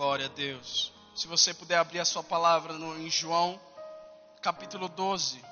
Glória 0.00 0.24
a 0.24 0.28
Deus. 0.30 0.94
Se 1.14 1.26
você 1.26 1.52
puder 1.52 1.76
abrir 1.76 1.98
a 1.98 2.06
sua 2.06 2.22
palavra 2.24 2.72
no, 2.72 2.98
em 2.98 3.10
João, 3.10 3.60
capítulo 4.40 4.88
12, 4.88 5.44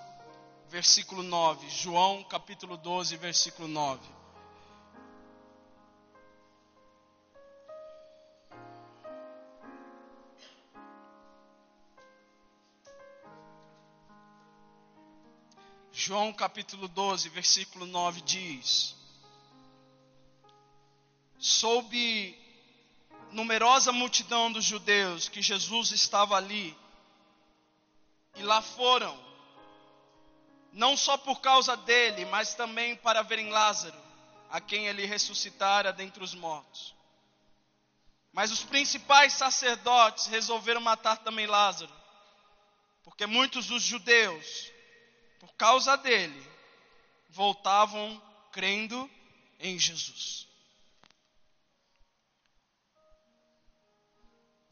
versículo 0.71 1.23
9. 1.23 1.69
João, 1.69 2.25
capítulo 2.25 2.79
12, 2.79 3.15
versículo 3.19 3.69
9. 3.69 4.01
João 15.93 16.33
capítulo 16.33 16.89
12, 16.89 17.29
versículo 17.29 17.85
9 17.85 18.23
diz: 18.23 18.97
Soube 21.39 22.48
numerosa 23.33 23.93
multidão 23.93 24.51
dos 24.51 24.65
judeus 24.65 25.29
que 25.29 25.43
Jesus 25.43 25.93
estava 25.93 26.37
ali, 26.37 26.77
e 28.37 28.43
lá 28.43 28.63
foram, 28.63 29.19
não 30.73 30.97
só 30.97 31.17
por 31.17 31.41
causa 31.41 31.77
dele, 31.77 32.25
mas 32.27 32.55
também 32.55 32.97
para 32.97 33.23
verem 33.23 33.51
Lázaro, 33.51 33.99
a 34.51 34.61
quem 34.61 34.87
ele 34.87 35.05
ressuscitara 35.05 35.93
dentre 35.93 36.23
os 36.23 36.35
mortos. 36.35 36.95
Mas 38.33 38.53
os 38.53 38.63
principais 38.63 39.33
sacerdotes 39.33 40.27
resolveram 40.27 40.81
matar 40.81 41.19
também 41.19 41.47
Lázaro, 41.47 41.93
porque 43.03 43.27
muitos 43.27 43.67
dos 43.67 43.83
judeus, 43.83 44.71
por 45.41 45.53
causa 45.55 45.97
dele, 45.97 46.47
voltavam 47.29 48.21
crendo 48.53 49.11
em 49.59 49.79
Jesus. 49.79 50.48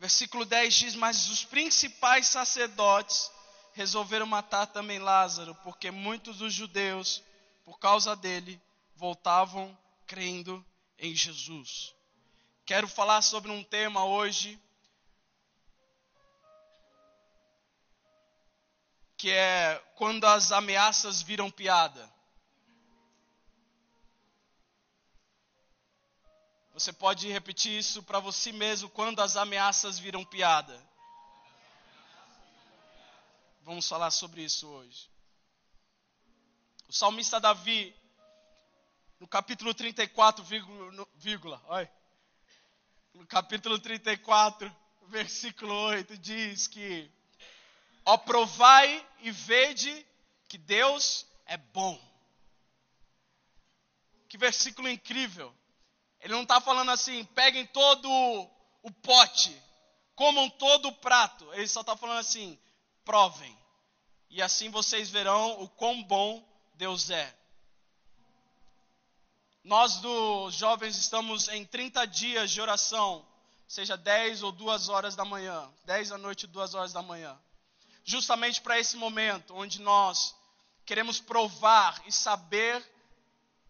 Versículo 0.07 0.45
10 0.45 0.73
diz: 0.73 0.95
Mas 0.95 1.29
os 1.29 1.45
principais 1.45 2.29
sacerdotes 2.29 3.29
resolveram 3.73 4.25
matar 4.25 4.65
também 4.65 5.01
Lázaro, 5.01 5.53
porque 5.65 5.91
muitos 5.91 6.39
dos 6.39 6.55
judeus, 6.55 7.25
por 7.65 7.81
causa 7.81 8.15
dele, 8.15 8.62
voltavam 8.95 9.77
crendo 10.07 10.65
em 10.97 11.12
Jesus. 11.12 11.93
Quero 12.65 12.87
falar 12.87 13.21
sobre 13.21 13.51
um 13.51 13.65
tema 13.65 14.05
hoje 14.05 14.57
que 19.17 19.33
é 19.33 19.83
quando 19.97 20.25
as 20.25 20.53
ameaças 20.53 21.21
viram 21.21 21.51
piada. 21.51 22.09
Você 26.77 26.93
pode 26.93 27.27
repetir 27.33 27.73
isso 27.79 28.03
para 28.03 28.21
você 28.21 28.53
mesmo 28.53 28.91
quando 28.91 29.21
as 29.21 29.35
ameaças 29.35 29.99
viram 29.99 30.23
piada. 30.23 30.79
Vamos 33.63 33.89
falar 33.89 34.11
sobre 34.11 34.43
isso 34.43 34.69
hoje. 34.69 35.09
O 36.87 36.93
salmista 36.93 37.41
Davi, 37.41 37.97
no 39.19 39.27
capítulo 39.27 39.73
34, 39.73 40.45
vírgula, 40.45 41.09
vírgula 41.15 41.63
olha, 41.65 41.91
no 43.15 43.27
capítulo 43.27 43.79
34, 43.79 44.71
versículo 45.07 45.73
8, 45.73 46.19
diz 46.19 46.67
que: 46.67 47.11
Ó, 48.05 48.19
provai 48.19 49.03
e 49.21 49.31
vede 49.31 50.07
que 50.47 50.59
Deus 50.59 51.27
é 51.47 51.56
bom. 51.56 51.99
Que 54.29 54.37
versículo 54.37 54.91
incrível. 54.91 55.56
Ele 56.26 56.34
não 56.34 56.42
está 56.42 56.60
falando 56.60 56.91
assim, 56.91 57.25
peguem 57.37 57.64
todo 57.66 58.10
o 58.82 58.91
pote, 58.91 59.56
comam 60.16 60.50
todo 60.50 60.88
o 60.88 60.92
prato. 60.92 61.48
Ele 61.54 61.69
só 61.69 61.82
está 61.82 61.97
falando 61.97 62.19
assim, 62.19 62.59
provem. 63.04 63.56
E 64.28 64.42
assim 64.42 64.69
vocês 64.69 65.09
verão 65.09 65.62
o 65.62 65.69
quão 65.69 66.03
bom 66.03 66.44
Deus 66.75 67.10
é. 67.10 67.32
Nós 69.62 69.98
dos 69.98 70.53
jovens 70.53 70.97
estamos 70.97 71.47
em 71.47 71.64
30 71.64 72.04
dias 72.09 72.50
de 72.50 72.60
oração, 72.60 73.25
seja 73.69 73.97
10 73.97 74.43
ou 74.43 74.50
2 74.50 74.88
horas 74.88 75.14
da 75.14 75.25
manhã, 75.25 75.72
10 75.84 76.08
da 76.08 76.19
noite, 76.19 76.48
2 76.48 76.75
horas 76.75 76.93
da 76.93 77.03
manhã. 77.03 77.38
Justamente 78.03 78.60
para 78.60 78.81
esse 78.81 78.97
momento 78.97 79.54
onde 79.54 79.81
nós 79.81 80.34
queremos 80.84 81.20
provar 81.20 82.03
e 82.04 82.10
saber 82.10 82.84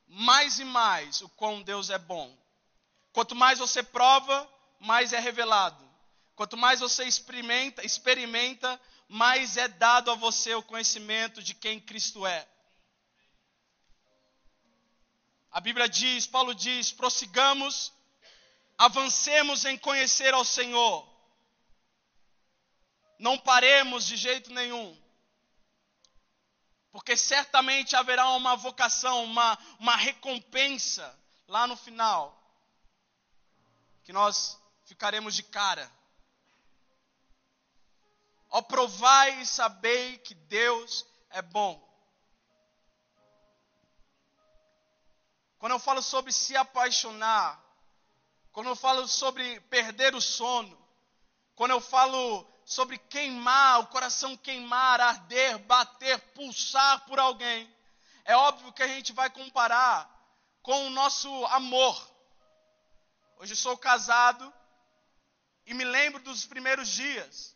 mais 0.08 0.58
e 0.58 0.64
mais 0.64 1.20
o 1.20 1.28
quão 1.28 1.60
Deus 1.60 1.90
é 1.90 1.98
bom. 1.98 2.34
Quanto 3.16 3.34
mais 3.34 3.58
você 3.58 3.82
prova, 3.82 4.46
mais 4.78 5.14
é 5.14 5.18
revelado. 5.18 5.82
Quanto 6.34 6.54
mais 6.54 6.80
você 6.80 7.04
experimenta, 7.04 7.82
experimenta, 7.82 8.78
mais 9.08 9.56
é 9.56 9.66
dado 9.68 10.10
a 10.10 10.14
você 10.14 10.54
o 10.54 10.62
conhecimento 10.62 11.42
de 11.42 11.54
quem 11.54 11.80
Cristo 11.80 12.26
é. 12.26 12.46
A 15.50 15.62
Bíblia 15.62 15.88
diz, 15.88 16.26
Paulo 16.26 16.54
diz: 16.54 16.92
prossigamos, 16.92 17.90
avancemos 18.76 19.64
em 19.64 19.78
conhecer 19.78 20.34
ao 20.34 20.44
Senhor. 20.44 21.08
Não 23.18 23.38
paremos 23.38 24.04
de 24.04 24.18
jeito 24.18 24.52
nenhum. 24.52 24.94
Porque 26.92 27.16
certamente 27.16 27.96
haverá 27.96 28.28
uma 28.32 28.54
vocação, 28.56 29.24
uma, 29.24 29.58
uma 29.78 29.96
recompensa 29.96 31.18
lá 31.48 31.66
no 31.66 31.78
final 31.78 32.35
que 34.06 34.12
nós 34.12 34.56
ficaremos 34.84 35.34
de 35.34 35.42
cara. 35.42 35.90
Ó, 38.48 38.62
provai 38.62 39.40
e 39.40 39.46
sabei 39.46 40.16
que 40.18 40.32
Deus 40.32 41.04
é 41.28 41.42
bom. 41.42 41.84
Quando 45.58 45.72
eu 45.72 45.80
falo 45.80 46.00
sobre 46.00 46.32
se 46.32 46.56
apaixonar, 46.56 47.60
quando 48.52 48.68
eu 48.68 48.76
falo 48.76 49.08
sobre 49.08 49.58
perder 49.62 50.14
o 50.14 50.20
sono, 50.20 50.78
quando 51.56 51.72
eu 51.72 51.80
falo 51.80 52.48
sobre 52.64 52.98
queimar, 52.98 53.80
o 53.80 53.88
coração 53.88 54.36
queimar, 54.36 55.00
arder, 55.00 55.58
bater, 55.58 56.20
pulsar 56.32 57.04
por 57.06 57.18
alguém, 57.18 57.68
é 58.24 58.36
óbvio 58.36 58.72
que 58.72 58.84
a 58.84 58.88
gente 58.88 59.12
vai 59.12 59.28
comparar 59.30 60.08
com 60.62 60.86
o 60.86 60.90
nosso 60.90 61.28
amor. 61.46 62.15
Hoje 63.36 63.54
sou 63.54 63.76
casado 63.76 64.52
e 65.66 65.74
me 65.74 65.84
lembro 65.84 66.22
dos 66.22 66.46
primeiros 66.46 66.88
dias. 66.88 67.54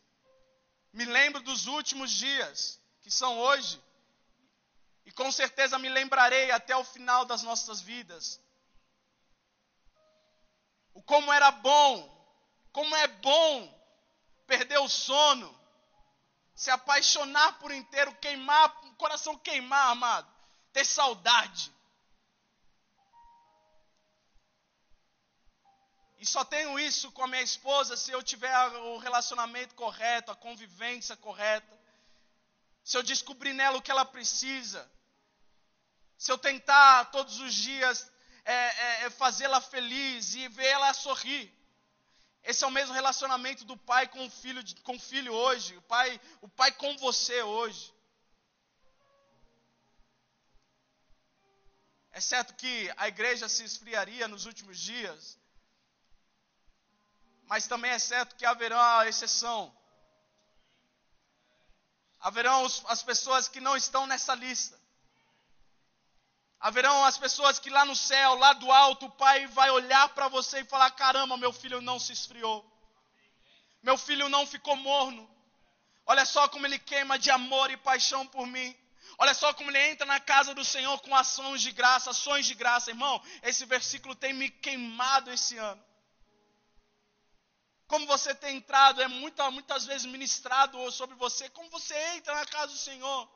Me 0.92 1.04
lembro 1.04 1.40
dos 1.40 1.66
últimos 1.66 2.10
dias, 2.10 2.78
que 3.00 3.10
são 3.10 3.38
hoje. 3.38 3.82
E 5.06 5.12
com 5.12 5.32
certeza 5.32 5.78
me 5.78 5.88
lembrarei 5.88 6.50
até 6.50 6.76
o 6.76 6.84
final 6.84 7.24
das 7.24 7.42
nossas 7.42 7.80
vidas. 7.80 8.40
O 10.92 11.02
como 11.02 11.32
era 11.32 11.50
bom, 11.50 11.94
como 12.72 12.94
é 12.96 13.06
bom 13.08 13.80
perder 14.46 14.78
o 14.78 14.88
sono, 14.88 15.58
se 16.54 16.70
apaixonar 16.70 17.58
por 17.58 17.72
inteiro, 17.72 18.14
queimar, 18.16 18.84
o 18.84 18.94
coração 18.96 19.38
queimar, 19.38 19.92
amado, 19.92 20.30
ter 20.72 20.84
saudade. 20.84 21.72
E 26.20 26.26
só 26.26 26.44
tenho 26.44 26.78
isso 26.78 27.10
com 27.12 27.24
a 27.24 27.26
minha 27.26 27.42
esposa 27.42 27.96
se 27.96 28.10
eu 28.10 28.22
tiver 28.22 28.54
o 28.92 28.98
relacionamento 28.98 29.74
correto, 29.74 30.30
a 30.30 30.36
convivência 30.36 31.16
correta. 31.16 31.80
Se 32.84 32.94
eu 32.98 33.02
descobrir 33.02 33.54
nela 33.54 33.78
o 33.78 33.82
que 33.82 33.90
ela 33.90 34.04
precisa. 34.04 34.86
Se 36.18 36.30
eu 36.30 36.36
tentar 36.36 37.06
todos 37.06 37.40
os 37.40 37.54
dias 37.54 38.12
é, 38.44 38.52
é, 38.54 39.04
é 39.04 39.10
fazê-la 39.10 39.62
feliz 39.62 40.34
e 40.34 40.46
ver 40.48 40.66
ela 40.66 40.92
sorrir. 40.92 41.50
Esse 42.44 42.64
é 42.64 42.66
o 42.66 42.70
mesmo 42.70 42.92
relacionamento 42.92 43.64
do 43.64 43.78
pai 43.78 44.06
com 44.06 44.26
o 44.26 44.30
filho, 44.30 44.62
com 44.82 44.96
o 44.96 45.00
filho 45.00 45.32
hoje. 45.32 45.74
O 45.78 45.82
pai, 45.82 46.20
o 46.42 46.48
pai 46.50 46.70
com 46.72 46.98
você 46.98 47.42
hoje. 47.42 47.94
É 52.12 52.20
certo 52.20 52.54
que 52.54 52.92
a 52.98 53.08
igreja 53.08 53.48
se 53.48 53.64
esfriaria 53.64 54.28
nos 54.28 54.44
últimos 54.44 54.78
dias 54.78 55.39
mas 57.50 57.66
também 57.66 57.90
é 57.90 57.98
certo 57.98 58.36
que 58.36 58.46
haverá 58.46 59.08
exceção. 59.08 59.76
Haverão 62.20 62.64
as 62.86 63.02
pessoas 63.02 63.48
que 63.48 63.60
não 63.60 63.76
estão 63.76 64.06
nessa 64.06 64.36
lista. 64.36 64.78
Haverão 66.60 67.04
as 67.04 67.18
pessoas 67.18 67.58
que 67.58 67.68
lá 67.68 67.84
no 67.84 67.96
céu, 67.96 68.36
lá 68.36 68.52
do 68.52 68.70
alto, 68.70 69.06
o 69.06 69.10
Pai 69.10 69.48
vai 69.48 69.68
olhar 69.68 70.10
para 70.10 70.28
você 70.28 70.60
e 70.60 70.64
falar: 70.64 70.92
caramba, 70.92 71.36
meu 71.36 71.52
filho 71.52 71.80
não 71.80 71.98
se 71.98 72.12
esfriou. 72.12 72.64
Meu 73.82 73.98
filho 73.98 74.28
não 74.28 74.46
ficou 74.46 74.76
morno. 74.76 75.28
Olha 76.06 76.24
só 76.24 76.46
como 76.48 76.66
ele 76.68 76.78
queima 76.78 77.18
de 77.18 77.32
amor 77.32 77.68
e 77.72 77.76
paixão 77.76 78.24
por 78.28 78.46
mim. 78.46 78.76
Olha 79.18 79.34
só 79.34 79.52
como 79.54 79.72
ele 79.72 79.90
entra 79.90 80.06
na 80.06 80.20
casa 80.20 80.54
do 80.54 80.64
Senhor 80.64 81.00
com 81.00 81.16
ações 81.16 81.62
de 81.62 81.72
graça, 81.72 82.10
ações 82.10 82.46
de 82.46 82.54
graça, 82.54 82.92
irmão. 82.92 83.20
Esse 83.42 83.64
versículo 83.64 84.14
tem 84.14 84.32
me 84.32 84.50
queimado 84.50 85.32
esse 85.32 85.58
ano. 85.58 85.89
Como 87.90 88.06
você 88.06 88.32
tem 88.32 88.58
entrado, 88.58 89.02
é 89.02 89.08
muita, 89.08 89.50
muitas 89.50 89.84
vezes 89.84 90.06
ministrado 90.06 90.78
sobre 90.92 91.16
você, 91.16 91.48
como 91.50 91.68
você 91.70 91.96
entra 92.14 92.32
na 92.36 92.46
casa 92.46 92.68
do 92.68 92.78
Senhor. 92.78 93.28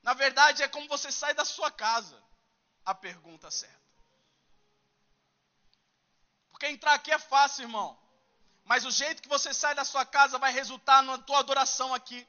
Na 0.00 0.14
verdade, 0.14 0.62
é 0.62 0.68
como 0.68 0.86
você 0.86 1.10
sai 1.10 1.34
da 1.34 1.44
sua 1.44 1.68
casa. 1.68 2.22
A 2.84 2.94
pergunta 2.94 3.50
certa. 3.50 3.82
Porque 6.52 6.68
entrar 6.68 6.94
aqui 6.94 7.10
é 7.10 7.18
fácil, 7.18 7.62
irmão. 7.62 7.98
Mas 8.64 8.84
o 8.84 8.92
jeito 8.92 9.20
que 9.20 9.28
você 9.28 9.52
sai 9.52 9.74
da 9.74 9.84
sua 9.84 10.06
casa 10.06 10.38
vai 10.38 10.52
resultar 10.52 11.02
na 11.02 11.18
tua 11.18 11.40
adoração 11.40 11.92
aqui 11.92 12.24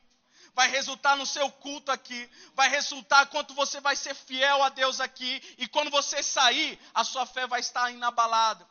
vai 0.56 0.69
resultar 0.69 1.15
no 1.15 1.25
seu 1.25 1.50
culto 1.50 1.92
aqui, 1.92 2.30
vai 2.54 2.69
resultar 2.69 3.25
quanto 3.25 3.56
você 3.56 3.81
vai 3.81 3.95
ser 3.95 4.13
fiel 4.13 4.62
a 4.62 4.69
Deus 4.69 5.00
aqui, 5.00 5.42
e 5.57 5.68
quando 5.68 5.89
você 5.89 6.21
sair, 6.21 6.80
a 6.94 7.04
sua 7.04 7.25
fé 7.25 7.48
vai 7.48 7.60
estar 7.60 7.89
inabalada, 7.89 8.68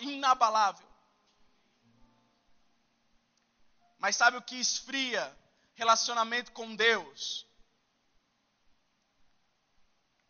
inabalável. 0.00 0.83
Mas 3.98 4.16
sabe 4.16 4.36
o 4.36 4.42
que 4.42 4.56
esfria 4.56 5.36
relacionamento 5.74 6.52
com 6.52 6.74
Deus? 6.74 7.46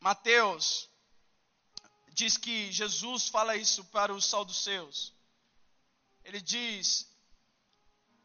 Mateus 0.01 0.89
diz 2.13 2.37
que 2.37 2.71
Jesus 2.71 3.29
fala 3.29 3.57
isso 3.57 3.85
para 3.85 4.15
os 4.15 4.25
saduceus. 4.27 5.13
Ele 6.25 6.41
diz: 6.41 7.09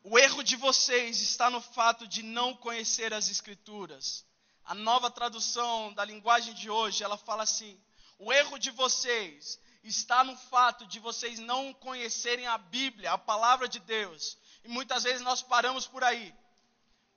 o 0.03 0.17
erro 0.17 0.43
de 0.43 0.55
vocês 0.55 1.21
está 1.21 1.49
no 1.49 1.61
fato 1.61 2.07
de 2.07 2.23
não 2.23 2.55
conhecer 2.55 3.13
as 3.13 3.29
Escrituras. 3.29 4.25
A 4.63 4.73
nova 4.73 5.09
tradução 5.09 5.93
da 5.93 6.05
linguagem 6.05 6.53
de 6.53 6.69
hoje, 6.69 7.03
ela 7.03 7.17
fala 7.17 7.43
assim: 7.43 7.79
o 8.17 8.31
erro 8.31 8.57
de 8.57 8.71
vocês 8.71 9.59
está 9.83 10.23
no 10.23 10.35
fato 10.35 10.85
de 10.85 10.99
vocês 10.99 11.39
não 11.39 11.73
conhecerem 11.73 12.45
a 12.47 12.57
Bíblia, 12.57 13.11
a 13.11 13.17
palavra 13.17 13.67
de 13.67 13.79
Deus. 13.79 14.37
E 14.63 14.67
muitas 14.67 15.03
vezes 15.03 15.21
nós 15.21 15.41
paramos 15.41 15.87
por 15.87 16.03
aí. 16.03 16.33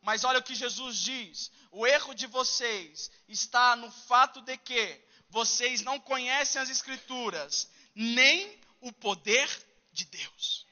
Mas 0.00 0.24
olha 0.24 0.40
o 0.40 0.42
que 0.42 0.54
Jesus 0.54 0.96
diz: 0.96 1.50
o 1.70 1.86
erro 1.86 2.14
de 2.14 2.26
vocês 2.26 3.10
está 3.28 3.76
no 3.76 3.90
fato 3.90 4.40
de 4.40 4.56
que 4.56 5.00
vocês 5.30 5.82
não 5.82 5.98
conhecem 5.98 6.60
as 6.60 6.68
Escrituras, 6.68 7.68
nem 7.94 8.60
o 8.80 8.92
poder 8.92 9.48
de 9.92 10.04
Deus. 10.04 10.66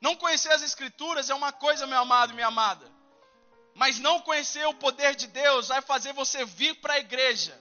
Não 0.00 0.16
conhecer 0.16 0.50
as 0.50 0.62
Escrituras 0.62 1.30
é 1.30 1.34
uma 1.34 1.52
coisa, 1.52 1.86
meu 1.86 1.98
amado 1.98 2.32
e 2.32 2.34
minha 2.34 2.46
amada. 2.46 2.90
Mas 3.74 3.98
não 3.98 4.20
conhecer 4.20 4.66
o 4.66 4.74
poder 4.74 5.14
de 5.14 5.26
Deus 5.26 5.68
vai 5.68 5.80
fazer 5.80 6.12
você 6.12 6.44
vir 6.44 6.74
para 6.80 6.94
a 6.94 6.98
igreja, 6.98 7.58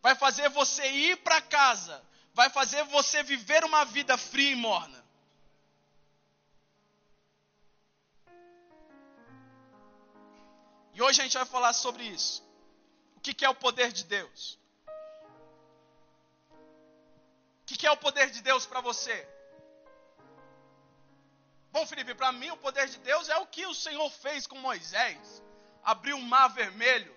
vai 0.00 0.14
fazer 0.14 0.48
você 0.50 0.86
ir 0.90 1.16
para 1.18 1.40
casa, 1.42 2.02
vai 2.38 2.50
fazer 2.50 2.84
você 2.84 3.22
viver 3.22 3.64
uma 3.64 3.82
vida 3.86 4.14
fria 4.18 4.50
e 4.50 4.54
morna. 4.54 5.02
E 10.92 11.00
hoje 11.00 11.20
a 11.20 11.24
gente 11.24 11.38
vai 11.38 11.46
falar 11.46 11.72
sobre 11.72 12.04
isso. 12.04 12.46
O 13.16 13.20
que 13.22 13.42
é 13.42 13.48
o 13.48 13.54
poder 13.54 13.90
de 13.90 14.04
Deus? 14.04 14.58
O 17.62 17.64
que 17.64 17.86
é 17.86 17.90
o 17.90 17.96
poder 17.96 18.28
de 18.30 18.42
Deus 18.42 18.66
para 18.66 18.82
você? 18.82 19.16
Bom, 21.72 21.86
Felipe, 21.86 22.14
para 22.14 22.32
mim 22.32 22.50
o 22.50 22.58
poder 22.58 22.86
de 22.86 22.98
Deus 22.98 23.30
é 23.30 23.38
o 23.38 23.46
que 23.46 23.66
o 23.66 23.74
Senhor 23.74 24.10
fez 24.10 24.46
com 24.46 24.58
Moisés. 24.58 25.42
Abriu 25.82 26.18
o 26.18 26.22
mar 26.22 26.48
vermelho. 26.48 27.16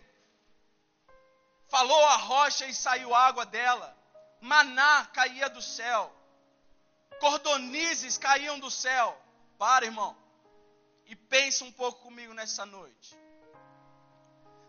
Falou 1.68 2.06
a 2.06 2.16
rocha 2.16 2.66
e 2.66 2.74
saiu 2.74 3.14
água 3.14 3.46
dela. 3.46 3.99
Maná 4.42 5.06
caía 5.08 5.50
do 5.50 5.62
céu. 5.62 6.14
Cordonizes 7.20 8.18
caíam 8.18 8.60
do 8.60 8.72
céu. 8.72 9.20
Para, 9.58 9.86
irmão. 9.86 10.16
E 11.06 11.16
pensa 11.16 11.66
um 11.66 11.72
pouco 11.72 12.02
comigo 12.04 12.34
nessa 12.34 12.66
noite. 12.66 13.18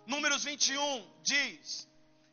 Números 0.06 0.44
21 0.44 1.20
diz 1.22 1.88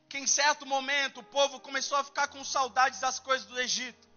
que 0.09 0.17
em 0.17 0.25
certo 0.25 0.65
momento 0.65 1.19
o 1.19 1.23
povo 1.23 1.59
começou 1.59 1.97
a 1.97 2.03
ficar 2.03 2.27
com 2.29 2.43
saudades 2.43 2.99
das 2.99 3.19
coisas 3.19 3.45
do 3.45 3.59
Egito, 3.59 4.07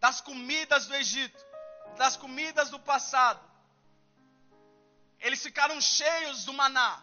das 0.00 0.20
comidas 0.20 0.86
do 0.86 0.94
Egito 0.96 1.52
das 1.96 2.16
comidas 2.16 2.70
do 2.70 2.78
passado. 2.78 3.40
Eles 5.20 5.42
ficaram 5.42 5.80
cheios 5.80 6.44
do 6.44 6.52
maná. 6.52 7.02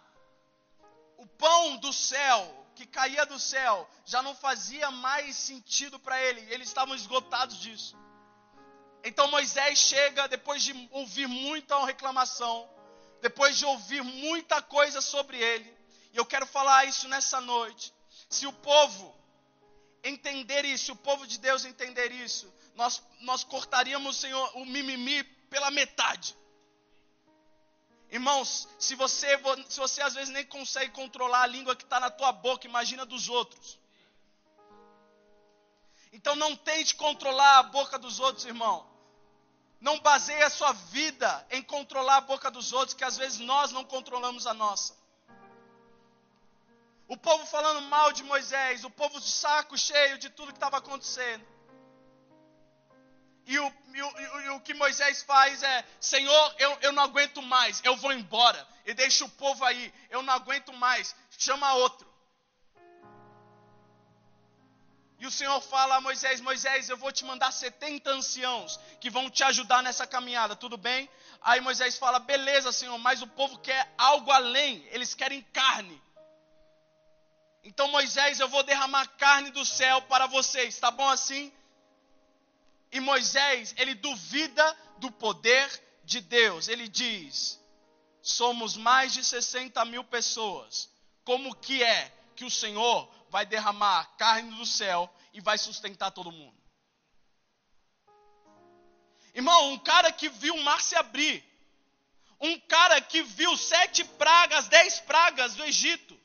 O 1.17 1.25
pão 1.25 1.77
do 1.77 1.91
céu, 1.91 2.58
que 2.79 2.85
caía 2.85 3.25
do 3.25 3.37
céu, 3.37 3.89
já 4.05 4.21
não 4.21 4.33
fazia 4.33 4.89
mais 4.89 5.35
sentido 5.35 5.99
para 5.99 6.17
ele. 6.23 6.39
Eles 6.53 6.69
estavam 6.69 6.95
esgotados 6.95 7.57
disso. 7.59 7.97
Então 9.03 9.29
Moisés 9.29 9.77
chega 9.77 10.29
depois 10.29 10.63
de 10.63 10.71
ouvir 10.91 11.27
muita 11.27 11.83
reclamação, 11.85 12.69
depois 13.21 13.57
de 13.57 13.65
ouvir 13.65 14.01
muita 14.01 14.61
coisa 14.61 15.01
sobre 15.01 15.37
ele. 15.37 15.77
E 16.13 16.17
eu 16.17 16.25
quero 16.25 16.45
falar 16.45 16.85
isso 16.85 17.09
nessa 17.09 17.41
noite. 17.41 17.93
Se 18.29 18.47
o 18.47 18.53
povo 18.53 19.13
entender 20.01 20.63
isso, 20.63 20.93
o 20.93 20.95
povo 20.95 21.27
de 21.27 21.37
Deus 21.37 21.65
entender 21.65 22.13
isso, 22.13 22.51
nós, 22.75 23.03
nós 23.19 23.43
cortaríamos, 23.43 24.15
Senhor, 24.15 24.51
o 24.55 24.65
mimimi 24.65 25.21
pela 25.49 25.69
metade. 25.69 26.33
Irmãos, 28.11 28.67
se 28.79 28.95
você, 28.95 29.27
se 29.69 29.79
você 29.79 30.01
às 30.01 30.15
vezes 30.15 30.29
nem 30.29 30.45
consegue 30.45 30.91
controlar 30.91 31.43
a 31.43 31.47
língua 31.47 31.75
que 31.75 31.83
está 31.83 31.99
na 31.99 32.09
tua 32.09 32.31
boca, 32.31 32.65
imagina 32.65 33.05
dos 33.05 33.29
outros. 33.29 33.79
Então 36.11 36.35
não 36.35 36.55
tente 36.55 36.95
controlar 36.95 37.59
a 37.59 37.63
boca 37.63 37.99
dos 37.99 38.19
outros, 38.19 38.45
irmão. 38.45 38.87
Não 39.79 39.99
baseie 39.99 40.41
a 40.41 40.49
sua 40.49 40.73
vida 40.73 41.47
em 41.51 41.61
controlar 41.61 42.17
a 42.17 42.21
boca 42.21 42.49
dos 42.49 42.73
outros, 42.73 42.95
que 42.95 43.03
às 43.03 43.15
vezes 43.15 43.39
nós 43.39 43.71
não 43.71 43.85
controlamos 43.85 44.47
a 44.47 44.53
nossa. 44.53 44.97
O 47.07 47.15
povo 47.15 47.45
falando 47.45 47.81
mal 47.83 48.11
de 48.11 48.23
Moisés, 48.23 48.83
o 48.83 48.89
povo 48.89 49.19
de 49.19 49.29
saco 49.29 49.77
cheio 49.77 50.17
de 50.17 50.29
tudo 50.29 50.51
que 50.51 50.57
estava 50.57 50.77
acontecendo. 50.77 51.45
E 53.49 53.57
o, 53.57 53.73
e, 53.95 54.01
o, 54.03 54.41
e 54.41 54.49
o, 54.49 54.59
que 54.59 54.75
Moisés 54.75 55.23
faz 55.23 55.63
é: 55.63 55.83
Senhor, 55.99 56.55
eu, 56.59 56.77
eu 56.83 56.91
não 56.91 57.01
aguento 57.01 57.41
mais, 57.41 57.81
eu 57.83 57.95
vou 57.95 58.13
embora. 58.13 58.61
E 58.85 58.93
deixa 58.93 59.25
o 59.25 59.29
povo 59.29 59.65
aí, 59.65 59.91
eu 60.11 60.21
não 60.21 60.35
aguento 60.35 60.71
mais, 60.73 61.15
chama 61.35 61.73
outro. 61.73 62.07
E 65.17 65.25
o 65.25 65.31
Senhor 65.31 65.59
fala 65.61 65.95
a 65.95 66.01
Moisés: 66.01 66.39
Moisés, 66.41 66.89
eu 66.89 66.97
vou 66.97 67.11
te 67.11 67.25
mandar 67.25 67.51
70 67.51 68.11
anciãos 68.11 68.79
que 69.01 69.09
vão 69.09 69.31
te 69.31 69.43
ajudar 69.43 69.81
nessa 69.81 70.05
caminhada, 70.05 70.55
tudo 70.55 70.77
bem? 70.77 71.09
Aí 71.41 71.59
Moisés 71.59 71.97
fala: 71.97 72.19
beleza, 72.19 72.71
Senhor, 72.71 72.99
mas 72.99 73.23
o 73.23 73.27
povo 73.27 73.57
quer 73.57 73.91
algo 73.97 74.29
além, 74.31 74.87
eles 74.91 75.15
querem 75.15 75.41
carne. 75.51 75.99
Então, 77.63 77.87
Moisés, 77.87 78.39
eu 78.39 78.47
vou 78.47 78.61
derramar 78.61 79.07
carne 79.17 79.49
do 79.49 79.65
céu 79.65 80.03
para 80.03 80.27
vocês, 80.27 80.77
tá 80.77 80.91
bom 80.91 81.09
assim? 81.09 81.51
E 82.91 82.99
Moisés, 82.99 83.73
ele 83.77 83.93
duvida 83.95 84.77
do 84.97 85.11
poder 85.11 85.67
de 86.03 86.21
Deus. 86.21 86.67
Ele 86.67 86.87
diz: 86.87 87.59
somos 88.21 88.75
mais 88.75 89.13
de 89.13 89.23
60 89.23 89.83
mil 89.85 90.03
pessoas. 90.03 90.89
Como 91.23 91.55
que 91.55 91.83
é 91.83 92.11
que 92.35 92.45
o 92.45 92.51
Senhor 92.51 93.09
vai 93.29 93.45
derramar 93.45 94.15
carne 94.17 94.55
do 94.55 94.65
céu 94.65 95.11
e 95.33 95.39
vai 95.39 95.57
sustentar 95.57 96.11
todo 96.11 96.31
mundo? 96.31 96.57
Irmão, 99.33 99.71
um 99.71 99.77
cara 99.77 100.11
que 100.11 100.27
viu 100.27 100.55
o 100.55 100.63
mar 100.63 100.81
se 100.81 100.95
abrir, 100.95 101.43
um 102.41 102.59
cara 102.59 102.99
que 102.99 103.21
viu 103.21 103.55
sete 103.55 104.03
pragas, 104.03 104.67
dez 104.67 104.99
pragas 105.01 105.55
do 105.55 105.63
Egito, 105.63 106.18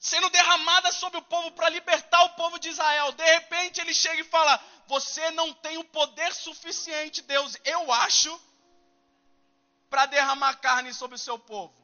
sendo 0.00 0.30
derramada 0.30 0.90
sobre 0.90 1.18
o 1.18 1.22
povo 1.22 1.52
para 1.52 1.68
libertar 1.68 2.24
o 2.24 2.30
povo 2.30 2.58
de 2.58 2.70
Israel. 2.70 3.12
De 3.12 3.22
repente 3.22 3.82
ele 3.82 3.92
chega 3.92 4.22
e 4.22 4.24
fala: 4.24 4.58
Você 4.86 5.30
não 5.32 5.52
tem 5.52 5.76
o 5.76 5.84
poder 5.84 6.32
suficiente, 6.32 7.20
Deus, 7.20 7.56
eu 7.64 7.92
acho, 7.92 8.40
para 9.90 10.06
derramar 10.06 10.54
carne 10.54 10.94
sobre 10.94 11.16
o 11.16 11.18
seu 11.18 11.38
povo. 11.38 11.78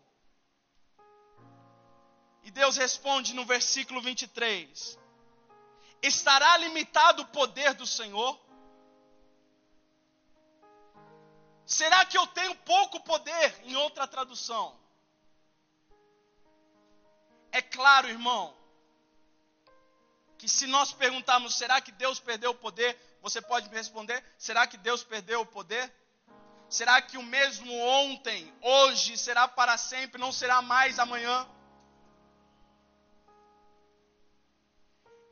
E 2.42 2.50
Deus 2.50 2.76
responde 2.78 3.34
no 3.34 3.44
versículo 3.44 4.00
23: 4.00 4.98
Estará 6.00 6.56
limitado 6.56 7.22
o 7.22 7.26
poder 7.26 7.74
do 7.74 7.86
Senhor? 7.86 8.40
Será 11.66 12.06
que 12.06 12.16
eu 12.16 12.26
tenho 12.28 12.54
pouco 12.54 13.00
poder? 13.00 13.60
Em 13.64 13.76
outra 13.76 14.06
tradução. 14.06 14.85
É 17.58 17.62
claro, 17.62 18.06
irmão, 18.06 18.54
que 20.36 20.46
se 20.46 20.66
nós 20.66 20.92
perguntarmos, 20.92 21.54
será 21.54 21.80
que 21.80 21.90
Deus 21.90 22.20
perdeu 22.20 22.50
o 22.50 22.60
poder? 22.66 22.94
Você 23.22 23.40
pode 23.40 23.70
me 23.70 23.76
responder, 23.76 24.22
será 24.36 24.66
que 24.66 24.76
Deus 24.76 25.02
perdeu 25.02 25.40
o 25.40 25.46
poder? 25.46 25.90
Será 26.68 27.00
que 27.00 27.16
o 27.16 27.22
mesmo 27.22 27.72
ontem, 28.02 28.52
hoje, 28.60 29.16
será 29.16 29.48
para 29.48 29.78
sempre, 29.78 30.20
não 30.20 30.30
será 30.32 30.60
mais 30.60 30.98
amanhã? 30.98 31.48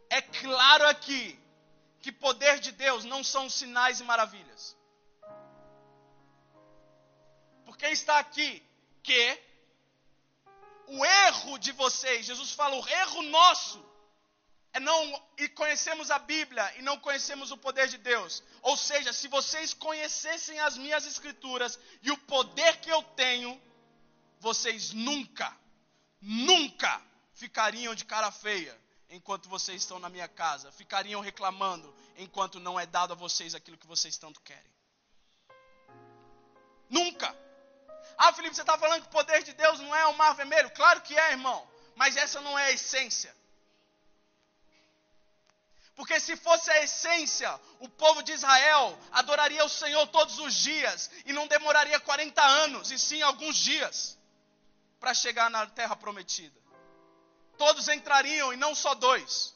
É 0.08 0.22
claro 0.22 0.86
aqui 0.88 1.38
que 2.00 2.10
poder 2.10 2.58
de 2.58 2.72
Deus 2.72 3.04
não 3.04 3.22
são 3.22 3.50
sinais 3.50 4.00
e 4.00 4.04
maravilhas. 4.04 4.74
Porque 7.66 7.86
está 7.88 8.18
aqui 8.18 8.50
que 9.02 9.38
o 10.88 11.04
erro 11.04 11.58
de 11.58 11.72
vocês, 11.72 12.26
Jesus 12.26 12.52
fala, 12.52 12.76
o 12.76 12.88
erro 12.88 13.22
nosso 13.22 13.84
é 14.72 14.80
não 14.80 15.22
e 15.38 15.48
conhecemos 15.48 16.10
a 16.10 16.18
Bíblia 16.18 16.74
e 16.76 16.82
não 16.82 16.98
conhecemos 16.98 17.52
o 17.52 17.56
poder 17.56 17.86
de 17.86 17.96
Deus. 17.96 18.42
Ou 18.60 18.76
seja, 18.76 19.12
se 19.12 19.28
vocês 19.28 19.72
conhecessem 19.72 20.58
as 20.58 20.76
minhas 20.76 21.06
escrituras 21.06 21.78
e 22.02 22.10
o 22.10 22.18
poder 22.18 22.80
que 22.80 22.90
eu 22.90 23.02
tenho, 23.14 23.60
vocês 24.40 24.92
nunca, 24.92 25.56
nunca 26.20 27.00
ficariam 27.34 27.94
de 27.94 28.04
cara 28.04 28.32
feia 28.32 28.76
enquanto 29.08 29.48
vocês 29.48 29.82
estão 29.82 30.00
na 30.00 30.08
minha 30.08 30.26
casa, 30.26 30.72
ficariam 30.72 31.20
reclamando 31.20 31.94
enquanto 32.16 32.58
não 32.58 32.78
é 32.78 32.84
dado 32.84 33.12
a 33.12 33.16
vocês 33.16 33.54
aquilo 33.54 33.78
que 33.78 33.86
vocês 33.86 34.18
tanto 34.18 34.40
querem. 34.40 34.73
Ah, 38.24 38.32
Felipe, 38.32 38.54
você 38.56 38.62
está 38.62 38.78
falando 38.78 39.02
que 39.02 39.08
o 39.08 39.18
poder 39.18 39.42
de 39.42 39.52
Deus 39.52 39.78
não 39.80 39.94
é 39.94 40.06
o 40.06 40.16
mar 40.16 40.34
vermelho? 40.34 40.70
Claro 40.70 41.02
que 41.02 41.14
é, 41.14 41.32
irmão. 41.32 41.60
Mas 41.94 42.16
essa 42.16 42.40
não 42.40 42.58
é 42.58 42.64
a 42.68 42.72
essência. 42.72 43.36
Porque 45.94 46.18
se 46.18 46.34
fosse 46.34 46.70
a 46.70 46.82
essência, 46.82 47.60
o 47.80 47.88
povo 47.88 48.22
de 48.22 48.32
Israel 48.32 48.98
adoraria 49.12 49.62
o 49.62 49.68
Senhor 49.68 50.06
todos 50.06 50.38
os 50.38 50.54
dias 50.54 51.10
e 51.26 51.34
não 51.34 51.46
demoraria 51.46 52.00
40 52.00 52.42
anos, 52.42 52.90
e 52.90 52.98
sim 52.98 53.20
alguns 53.20 53.56
dias, 53.56 54.18
para 54.98 55.12
chegar 55.12 55.50
na 55.50 55.66
terra 55.66 55.94
prometida. 55.94 56.58
Todos 57.58 57.88
entrariam 57.88 58.54
e 58.54 58.56
não 58.56 58.74
só 58.74 58.94
dois. 58.94 59.54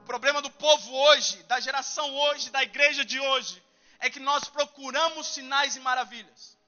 O 0.00 0.04
problema 0.06 0.40
do 0.40 0.50
povo 0.50 0.90
hoje, 0.94 1.42
da 1.42 1.60
geração 1.60 2.08
hoje, 2.16 2.48
da 2.48 2.62
igreja 2.62 3.04
de 3.04 3.20
hoje, 3.20 3.62
é 4.00 4.08
que 4.08 4.18
nós 4.18 4.44
procuramos 4.44 5.26
sinais 5.26 5.76
e 5.76 5.80
maravilhas. 5.80 6.58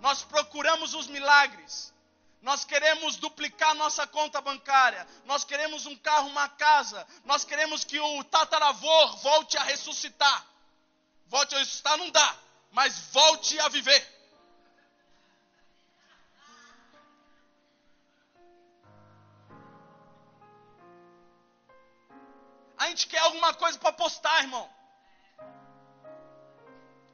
Nós 0.00 0.22
procuramos 0.22 0.94
os 0.94 1.06
milagres. 1.06 1.92
Nós 2.40 2.64
queremos 2.64 3.16
duplicar 3.16 3.74
nossa 3.74 4.06
conta 4.06 4.40
bancária. 4.40 5.06
Nós 5.24 5.42
queremos 5.42 5.86
um 5.86 5.96
carro, 5.96 6.28
uma 6.28 6.48
casa. 6.48 7.06
Nós 7.24 7.44
queremos 7.44 7.82
que 7.82 7.98
o 7.98 8.24
tataravô 8.24 9.08
volte 9.16 9.56
a 9.56 9.62
ressuscitar. 9.64 10.46
Volte 11.26 11.54
a 11.54 11.58
ressuscitar 11.58 11.96
não 11.96 12.10
dá, 12.10 12.36
mas 12.70 12.98
volte 13.10 13.58
a 13.58 13.68
viver. 13.68 14.18
A 22.78 22.86
gente 22.86 23.08
quer 23.08 23.18
alguma 23.18 23.52
coisa 23.54 23.76
para 23.78 23.92
postar, 23.92 24.42
irmão. 24.42 24.77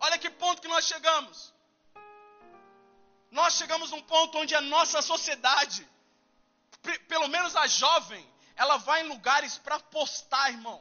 Olha 0.05 0.19
que 0.23 0.31
ponto 0.43 0.63
que 0.63 0.73
nós 0.75 0.85
chegamos. 0.93 1.37
Nós 3.39 3.55
chegamos 3.55 3.91
num 3.91 4.03
ponto 4.03 4.39
onde 4.39 4.55
a 4.55 4.61
nossa 4.61 5.01
sociedade, 5.03 5.81
pelo 7.09 7.29
menos 7.29 7.57
a 7.57 7.67
jovem, 7.67 8.25
ela 8.55 8.77
vai 8.77 9.01
em 9.01 9.09
lugares 9.09 9.57
para 9.59 9.79
postar, 9.97 10.51
irmão. 10.51 10.79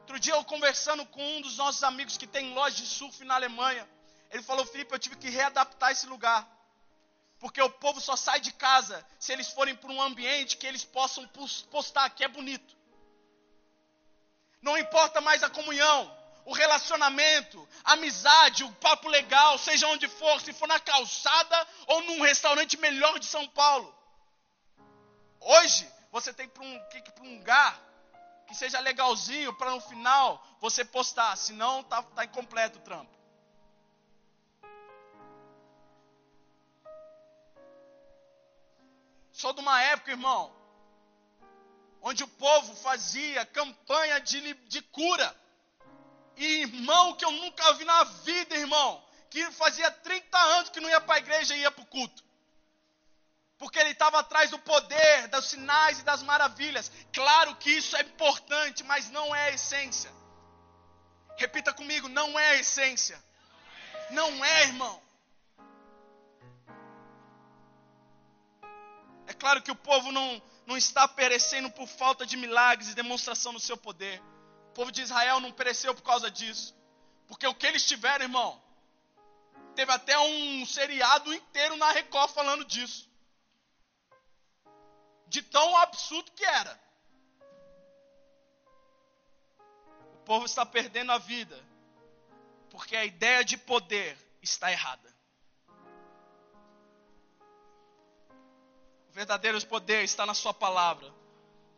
Outro 0.00 0.20
dia 0.20 0.34
eu 0.34 0.44
conversando 0.44 1.04
com 1.14 1.24
um 1.36 1.40
dos 1.40 1.56
nossos 1.56 1.82
amigos 1.82 2.16
que 2.16 2.28
tem 2.28 2.52
loja 2.54 2.76
de 2.76 2.86
surf 2.86 3.24
na 3.24 3.34
Alemanha, 3.34 3.88
ele 4.30 4.42
falou: 4.42 4.66
Felipe, 4.66 4.94
eu 4.94 4.98
tive 4.98 5.16
que 5.16 5.30
readaptar 5.30 5.90
esse 5.92 6.06
lugar. 6.06 6.46
Porque 7.40 7.60
o 7.60 7.70
povo 7.84 8.00
só 8.00 8.14
sai 8.14 8.40
de 8.40 8.52
casa 8.52 9.04
se 9.18 9.32
eles 9.32 9.48
forem 9.48 9.74
para 9.74 9.90
um 9.90 10.00
ambiente 10.00 10.56
que 10.56 10.66
eles 10.66 10.84
possam 10.84 11.26
postar 11.70 12.10
que 12.10 12.22
é 12.22 12.28
bonito. 12.28 12.76
Não 14.62 14.76
importa 14.78 15.20
mais 15.20 15.42
a 15.42 15.50
comunhão, 15.50 16.00
o 16.46 16.52
relacionamento, 16.52 17.68
a 17.82 17.94
amizade, 17.94 18.62
o 18.62 18.72
papo 18.74 19.08
legal, 19.08 19.58
seja 19.58 19.88
onde 19.88 20.06
for, 20.06 20.40
se 20.40 20.52
for 20.52 20.68
na 20.68 20.78
calçada 20.78 21.68
ou 21.88 22.02
num 22.04 22.22
restaurante 22.22 22.78
melhor 22.78 23.18
de 23.18 23.26
São 23.26 23.48
Paulo. 23.48 23.92
Hoje, 25.40 25.92
você 26.12 26.32
tem 26.32 26.48
que 26.48 26.98
ir 26.98 27.02
para 27.12 27.24
um 27.24 27.38
lugar 27.38 27.82
que 28.46 28.54
seja 28.54 28.78
legalzinho 28.78 29.52
para 29.54 29.72
no 29.72 29.80
final 29.80 30.40
você 30.60 30.84
postar, 30.84 31.36
senão 31.36 31.80
está 31.80 32.00
tá 32.00 32.24
incompleto 32.24 32.78
o 32.78 32.82
trampo. 32.82 33.16
Sou 39.32 39.52
de 39.52 39.60
uma 39.60 39.82
época, 39.82 40.12
irmão, 40.12 40.54
onde 42.00 42.22
o 42.22 42.28
povo 42.28 42.72
fazia 42.76 43.44
campanha 43.44 44.20
de, 44.20 44.54
de 44.54 44.80
cura. 44.80 45.45
Irmão 46.36 47.14
que 47.14 47.24
eu 47.24 47.30
nunca 47.30 47.72
vi 47.74 47.84
na 47.84 48.04
vida, 48.04 48.54
irmão, 48.56 49.02
que 49.30 49.50
fazia 49.52 49.90
30 49.90 50.38
anos 50.38 50.70
que 50.70 50.80
não 50.80 50.88
ia 50.88 51.00
para 51.00 51.14
a 51.14 51.18
igreja 51.18 51.54
e 51.56 51.60
ia 51.60 51.70
para 51.70 51.82
o 51.82 51.86
culto. 51.86 52.22
Porque 53.58 53.78
ele 53.78 53.90
estava 53.90 54.18
atrás 54.18 54.50
do 54.50 54.58
poder, 54.58 55.28
dos 55.28 55.46
sinais 55.46 56.00
e 56.00 56.02
das 56.02 56.22
maravilhas. 56.22 56.92
Claro 57.12 57.56
que 57.56 57.70
isso 57.70 57.96
é 57.96 58.02
importante, 58.02 58.84
mas 58.84 59.08
não 59.10 59.34
é 59.34 59.46
a 59.46 59.52
essência. 59.52 60.12
Repita 61.38 61.72
comigo: 61.72 62.08
não 62.08 62.38
é 62.38 62.50
a 62.50 62.56
essência. 62.56 63.22
Não 64.10 64.44
é, 64.44 64.62
irmão. 64.64 65.02
É 69.26 69.32
claro 69.32 69.62
que 69.62 69.70
o 69.70 69.76
povo 69.76 70.12
não, 70.12 70.42
não 70.66 70.76
está 70.76 71.08
perecendo 71.08 71.70
por 71.70 71.88
falta 71.88 72.24
de 72.24 72.36
milagres 72.36 72.90
e 72.90 72.94
demonstração 72.94 73.52
do 73.52 73.60
seu 73.60 73.76
poder. 73.76 74.22
O 74.76 74.84
povo 74.84 74.92
de 74.92 75.00
Israel 75.00 75.40
não 75.40 75.50
pereceu 75.50 75.94
por 75.94 76.02
causa 76.02 76.30
disso. 76.30 76.76
Porque 77.26 77.46
o 77.46 77.54
que 77.54 77.66
eles 77.66 77.86
tiveram, 77.86 78.26
irmão, 78.26 78.62
teve 79.74 79.90
até 79.90 80.18
um 80.18 80.66
seriado 80.66 81.32
inteiro 81.32 81.76
na 81.76 81.92
Record 81.92 82.30
falando 82.30 82.62
disso. 82.62 83.10
De 85.28 85.40
tão 85.40 85.74
absurdo 85.78 86.30
que 86.32 86.44
era. 86.44 86.78
O 90.12 90.18
povo 90.26 90.44
está 90.44 90.66
perdendo 90.66 91.10
a 91.10 91.16
vida. 91.16 91.58
Porque 92.68 92.94
a 92.94 93.06
ideia 93.06 93.42
de 93.42 93.56
poder 93.56 94.14
está 94.42 94.70
errada. 94.70 95.16
verdadeiro 99.10 99.66
poder 99.66 100.04
está 100.04 100.26
na 100.26 100.34
Sua 100.34 100.52
palavra, 100.52 101.10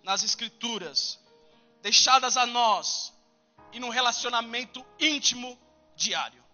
nas 0.03 0.25
Escrituras, 0.25 1.21
deixadas 1.83 2.37
a 2.37 2.47
nós 2.47 3.13
e 3.73 3.81
no 3.81 3.91
relacionamento 3.91 4.85
íntimo 4.99 5.59
diário. 5.95 6.45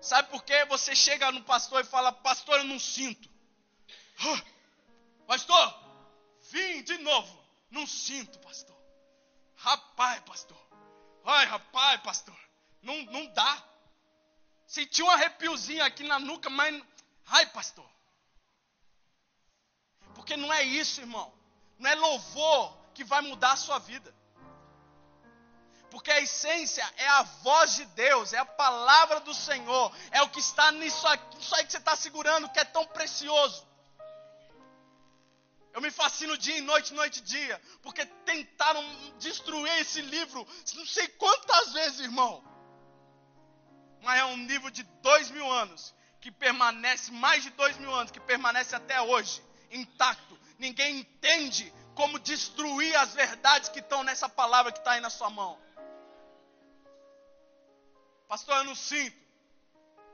Sabe 0.00 0.30
por 0.30 0.42
que 0.42 0.64
você 0.64 0.96
chega 0.96 1.30
no 1.30 1.42
pastor 1.42 1.82
e 1.82 1.84
fala, 1.84 2.10
pastor, 2.10 2.58
eu 2.58 2.64
não 2.64 2.78
sinto. 2.78 3.28
pastor, 5.26 5.74
vim 6.50 6.82
de 6.82 6.96
novo. 6.98 7.38
Não 7.70 7.86
sinto, 7.86 8.38
pastor. 8.40 8.76
Rapaz, 9.56 10.20
pastor. 10.22 10.60
Ai, 11.24 11.46
rapaz, 11.46 12.00
pastor. 12.00 12.36
Não, 12.82 13.02
não 13.04 13.26
dá. 13.26 13.64
Senti 14.66 15.02
um 15.02 15.10
arrepiozinho 15.10 15.84
aqui 15.84 16.02
na 16.02 16.18
nuca, 16.18 16.48
mas. 16.48 16.82
Ai, 17.26 17.46
pastor. 17.46 17.88
Porque 20.14 20.36
não 20.36 20.52
é 20.52 20.62
isso, 20.62 21.00
irmão. 21.00 21.32
Não 21.78 21.90
é 21.90 21.94
louvor 21.94 22.79
que 23.00 23.04
vai 23.04 23.22
mudar 23.22 23.52
a 23.52 23.56
sua 23.56 23.78
vida. 23.78 24.14
Porque 25.90 26.10
a 26.12 26.20
essência 26.20 26.86
é 26.98 27.08
a 27.08 27.22
voz 27.22 27.76
de 27.76 27.86
Deus, 27.86 28.34
é 28.34 28.38
a 28.38 28.44
palavra 28.44 29.20
do 29.20 29.32
Senhor, 29.32 29.90
é 30.10 30.20
o 30.20 30.28
que 30.28 30.38
está 30.38 30.70
nisso, 30.70 31.06
aí 31.08 31.16
que 31.64 31.72
você 31.72 31.78
está 31.78 31.96
segurando, 31.96 32.50
que 32.50 32.60
é 32.60 32.64
tão 32.64 32.84
precioso. 32.88 33.66
Eu 35.72 35.80
me 35.80 35.90
fascino 35.90 36.36
dia 36.36 36.58
e 36.58 36.60
noite, 36.60 36.92
noite 36.92 37.20
e 37.20 37.22
dia, 37.22 37.58
porque 37.80 38.04
tentaram 38.04 38.84
destruir 39.18 39.72
esse 39.80 40.02
livro, 40.02 40.46
não 40.74 40.84
sei 40.84 41.08
quantas 41.08 41.72
vezes, 41.72 42.00
irmão. 42.00 42.44
Mas 44.02 44.20
é 44.20 44.24
um 44.26 44.46
livro 44.46 44.70
de 44.70 44.82
dois 44.82 45.30
mil 45.30 45.50
anos, 45.50 45.94
que 46.20 46.30
permanece, 46.30 47.10
mais 47.12 47.42
de 47.42 47.50
dois 47.50 47.78
mil 47.78 47.94
anos, 47.94 48.12
que 48.12 48.20
permanece 48.20 48.76
até 48.76 49.00
hoje 49.00 49.42
intacto. 49.70 50.38
Ninguém 50.58 50.98
entende 50.98 51.72
como 51.94 52.18
destruir 52.18 52.94
as 52.96 53.14
verdades 53.14 53.68
que 53.68 53.80
estão 53.80 54.02
nessa 54.02 54.28
palavra 54.28 54.72
que 54.72 54.78
está 54.78 54.92
aí 54.92 55.00
na 55.00 55.10
sua 55.10 55.30
mão. 55.30 55.58
Pastor, 58.28 58.56
eu 58.58 58.64
não 58.64 58.74
sinto. 58.74 59.18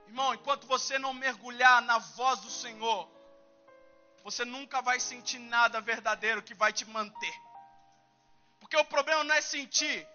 Irmão, 0.07 0.35
enquanto 0.35 0.67
você 0.67 0.99
não 0.99 1.13
mergulhar 1.13 1.83
na 1.83 1.99
voz 1.99 2.41
do 2.41 2.51
Senhor, 2.51 3.09
você 4.23 4.45
nunca 4.45 4.81
vai 4.81 4.99
sentir 4.99 5.39
nada 5.39 5.81
verdadeiro 5.81 6.43
que 6.43 6.55
vai 6.55 6.73
te 6.73 6.85
manter. 6.85 7.35
Porque 8.61 8.77
o 8.77 8.85
problema 8.85 9.23
não 9.23 9.35
é 9.35 9.41
sentir, 9.41 10.09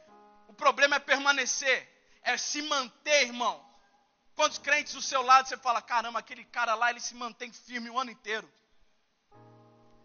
o 0.48 0.54
problema 0.54 0.96
é 0.96 1.00
permanecer, 1.00 1.80
é 2.24 2.38
se 2.38 2.62
manter, 2.64 3.24
irmão. 3.24 3.64
Quantos 4.36 4.58
crentes 4.58 4.94
do 4.94 5.02
seu 5.02 5.22
lado 5.22 5.48
você 5.48 5.58
fala, 5.58 5.82
caramba, 5.82 6.20
aquele 6.20 6.44
cara 6.46 6.74
lá, 6.74 6.90
ele 6.90 7.00
se 7.00 7.14
mantém 7.14 7.52
firme 7.54 7.90
o 7.90 8.00
ano 8.00 8.12
inteiro. 8.12 8.52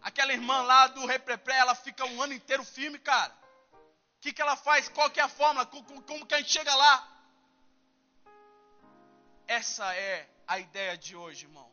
Aquela 0.07 0.31
irmã 0.31 0.61
lá 0.61 0.87
do 0.87 1.05
Reprepré, 1.05 1.57
ela 1.57 1.75
fica 1.75 2.05
um 2.05 2.21
ano 2.21 2.31
inteiro 2.31 2.63
firme, 2.63 2.97
cara. 2.97 3.37
O 3.73 4.21
que, 4.21 4.31
que 4.31 4.41
ela 4.41 4.55
faz? 4.55 4.87
Qual 4.87 5.09
que 5.09 5.19
é 5.19 5.23
a 5.23 5.27
fórmula? 5.27 5.65
Como, 5.65 6.01
como 6.03 6.25
que 6.25 6.33
a 6.33 6.37
gente 6.37 6.49
chega 6.49 6.73
lá? 6.73 6.95
Essa 9.45 9.93
é 9.93 10.29
a 10.47 10.59
ideia 10.59 10.97
de 10.97 11.13
hoje, 11.13 11.43
irmão. 11.43 11.69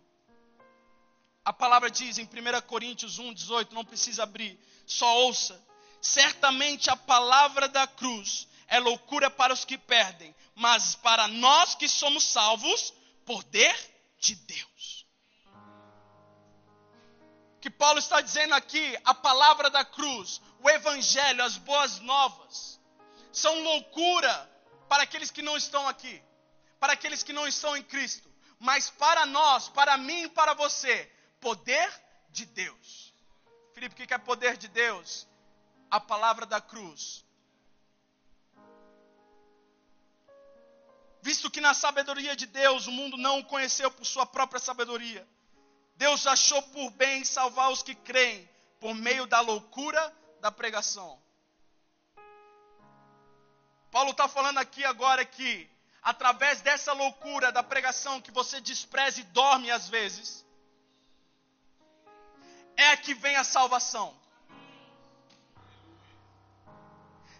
A 1.44 1.52
palavra 1.52 1.88
diz 1.88 2.18
em 2.18 2.24
1 2.24 2.60
Coríntios 2.66 3.20
1, 3.20 3.34
18, 3.34 3.72
não 3.72 3.84
precisa 3.84 4.24
abrir, 4.24 4.58
só 4.84 5.06
ouça. 5.26 5.64
Certamente 6.02 6.90
a 6.90 6.96
palavra 6.96 7.68
da 7.68 7.86
cruz 7.86 8.48
é 8.66 8.80
loucura 8.80 9.30
para 9.30 9.54
os 9.54 9.64
que 9.64 9.78
perdem, 9.78 10.34
mas 10.56 10.96
para 10.96 11.28
nós 11.28 11.76
que 11.76 11.88
somos 11.88 12.24
salvos, 12.24 12.92
poder 13.24 13.76
de 14.18 14.34
Deus. 14.34 15.03
Que 17.64 17.70
Paulo 17.70 17.98
está 17.98 18.20
dizendo 18.20 18.52
aqui, 18.52 18.94
a 19.06 19.14
palavra 19.14 19.70
da 19.70 19.82
cruz, 19.82 20.38
o 20.60 20.68
evangelho, 20.68 21.42
as 21.42 21.56
boas 21.56 21.98
novas, 22.00 22.78
são 23.32 23.58
loucura 23.62 24.34
para 24.86 25.04
aqueles 25.04 25.30
que 25.30 25.40
não 25.40 25.56
estão 25.56 25.88
aqui, 25.88 26.22
para 26.78 26.92
aqueles 26.92 27.22
que 27.22 27.32
não 27.32 27.48
estão 27.48 27.74
em 27.74 27.82
Cristo, 27.82 28.30
mas 28.58 28.90
para 28.90 29.24
nós, 29.24 29.70
para 29.70 29.96
mim 29.96 30.24
e 30.24 30.28
para 30.28 30.52
você, 30.52 31.10
poder 31.40 31.90
de 32.28 32.44
Deus. 32.44 33.14
Filipe, 33.72 33.94
o 33.94 34.06
que 34.06 34.12
é 34.12 34.18
poder 34.18 34.58
de 34.58 34.68
Deus? 34.68 35.26
A 35.90 35.98
palavra 35.98 36.44
da 36.44 36.60
cruz, 36.60 37.24
visto 41.22 41.50
que 41.50 41.62
na 41.62 41.72
sabedoria 41.72 42.36
de 42.36 42.44
Deus 42.44 42.86
o 42.86 42.92
mundo 42.92 43.16
não 43.16 43.38
o 43.38 43.44
conheceu 43.46 43.90
por 43.90 44.04
sua 44.04 44.26
própria 44.26 44.60
sabedoria. 44.60 45.26
Deus 45.96 46.26
achou 46.26 46.60
por 46.62 46.90
bem 46.90 47.24
salvar 47.24 47.70
os 47.70 47.82
que 47.82 47.94
creem 47.94 48.48
por 48.80 48.94
meio 48.94 49.26
da 49.26 49.40
loucura 49.40 50.14
da 50.40 50.50
pregação. 50.50 51.22
Paulo 53.90 54.10
está 54.10 54.26
falando 54.26 54.58
aqui 54.58 54.84
agora 54.84 55.24
que, 55.24 55.70
através 56.02 56.60
dessa 56.60 56.92
loucura 56.92 57.52
da 57.52 57.62
pregação 57.62 58.20
que 58.20 58.32
você 58.32 58.60
despreza 58.60 59.20
e 59.20 59.24
dorme 59.24 59.70
às 59.70 59.88
vezes, 59.88 60.44
é 62.76 62.96
que 62.96 63.14
vem 63.14 63.36
a 63.36 63.44
salvação. 63.44 64.14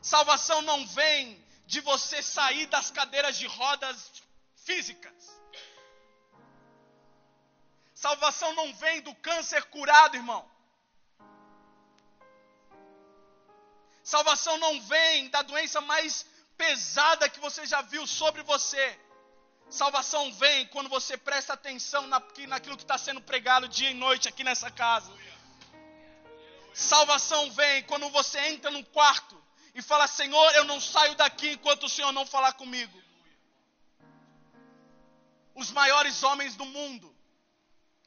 Salvação 0.01 0.63
não 0.63 0.87
vem 0.87 1.45
de 1.67 1.81
você 1.81 2.23
sair 2.23 2.67
das 2.67 2.91
cadeiras 2.91 3.37
de 3.37 3.47
rodas 3.47 4.13
físicas. 4.55 5.34
Salvação 8.05 8.53
não 8.55 8.69
vem 8.75 9.01
do 9.01 9.15
câncer 9.15 9.63
curado, 9.75 10.15
irmão. 10.15 10.43
Salvação 14.03 14.59
não 14.59 14.79
vem 14.83 15.31
da 15.31 15.41
doença 15.41 15.81
mais 15.81 16.27
pesada 16.55 17.31
que 17.31 17.41
você 17.41 17.65
já 17.65 17.81
viu 17.81 18.07
sobre 18.07 18.43
você. 18.43 18.87
Salvação 19.71 20.31
vem 20.35 20.67
quando 20.67 20.91
você 20.91 21.17
presta 21.17 21.55
atenção 21.55 22.07
naquilo 22.07 22.77
que 22.77 22.83
está 22.85 22.99
sendo 22.99 23.23
pregado 23.23 23.69
dia 23.69 23.91
e 23.91 23.95
noite 23.95 24.29
aqui 24.29 24.45
nessa 24.45 24.71
casa. 24.71 25.11
Salvação 26.75 27.51
vem 27.53 27.85
quando 27.85 28.11
você 28.11 28.39
entra 28.53 28.71
num 28.71 28.85
quarto 28.99 29.43
e 29.75 29.81
fala: 29.81 30.07
Senhor, 30.07 30.51
eu 30.57 30.65
não 30.65 30.79
saio 30.79 31.15
daqui 31.15 31.53
enquanto 31.53 31.85
o 31.85 31.95
Senhor 31.97 32.13
não 32.13 32.27
falar 32.27 32.53
comigo. 32.53 33.03
Os 35.55 35.71
maiores 35.71 36.23
homens 36.23 36.55
do 36.55 36.67
mundo, 36.67 37.14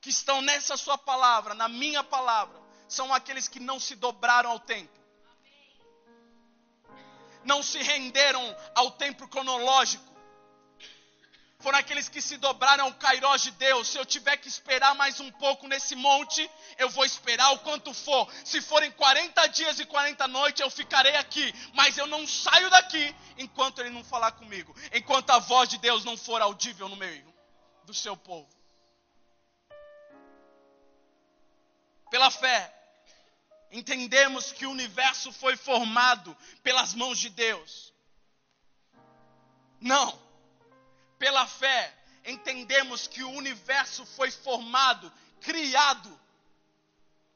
que 0.01 0.09
estão 0.09 0.41
nessa 0.41 0.77
sua 0.77 0.97
palavra, 0.97 1.53
na 1.53 1.67
minha 1.67 2.03
palavra, 2.03 2.59
são 2.87 3.13
aqueles 3.13 3.47
que 3.47 3.59
não 3.59 3.79
se 3.79 3.95
dobraram 3.95 4.51
ao 4.51 4.59
tempo. 4.59 4.97
Não 7.43 7.63
se 7.63 7.81
renderam 7.81 8.55
ao 8.75 8.91
tempo 8.91 9.27
cronológico 9.27 10.17
foram 11.59 11.79
aqueles 11.79 12.07
que 12.07 12.21
se 12.21 12.37
dobraram 12.37 12.85
ao 12.85 12.93
Cairós 12.93 13.41
de 13.41 13.51
Deus. 13.51 13.87
Se 13.87 13.97
eu 13.97 14.05
tiver 14.05 14.37
que 14.37 14.47
esperar 14.47 14.93
mais 14.95 15.19
um 15.19 15.31
pouco 15.31 15.67
nesse 15.67 15.95
monte, 15.95 16.49
eu 16.77 16.89
vou 16.89 17.03
esperar 17.03 17.51
o 17.51 17.59
quanto 17.59 17.93
for. 17.93 18.31
Se 18.45 18.61
forem 18.61 18.91
40 18.91 19.47
dias 19.47 19.79
e 19.79 19.85
40 19.85 20.27
noites, 20.27 20.61
eu 20.61 20.69
ficarei 20.69 21.15
aqui. 21.15 21.53
Mas 21.73 21.97
eu 21.97 22.05
não 22.05 22.27
saio 22.27 22.69
daqui 22.69 23.15
enquanto 23.37 23.79
ele 23.79 23.89
não 23.89 24.03
falar 24.03 24.31
comigo. 24.33 24.75
Enquanto 24.93 25.31
a 25.31 25.39
voz 25.39 25.67
de 25.67 25.77
Deus 25.79 26.05
não 26.05 26.15
for 26.15 26.41
audível 26.41 26.87
no 26.87 26.95
meio 26.95 27.33
do 27.85 27.93
seu 27.93 28.15
povo. 28.15 28.56
Pela 32.09 32.31
fé, 32.31 32.73
entendemos 33.71 34.51
que 34.51 34.65
o 34.65 34.71
universo 34.71 35.31
foi 35.31 35.55
formado 35.57 36.35
pelas 36.63 36.93
mãos 36.93 37.17
de 37.19 37.29
Deus. 37.29 37.93
Não 39.79 40.27
pela 41.17 41.47
fé, 41.47 41.93
entendemos 42.25 43.07
que 43.07 43.23
o 43.23 43.31
universo 43.31 44.05
foi 44.05 44.31
formado, 44.31 45.11
criado 45.41 46.19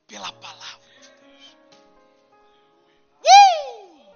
pela 0.08 0.32
palavra 0.34 0.90
de 1.02 1.10
Deus. 1.10 1.58
Uh! 3.24 4.16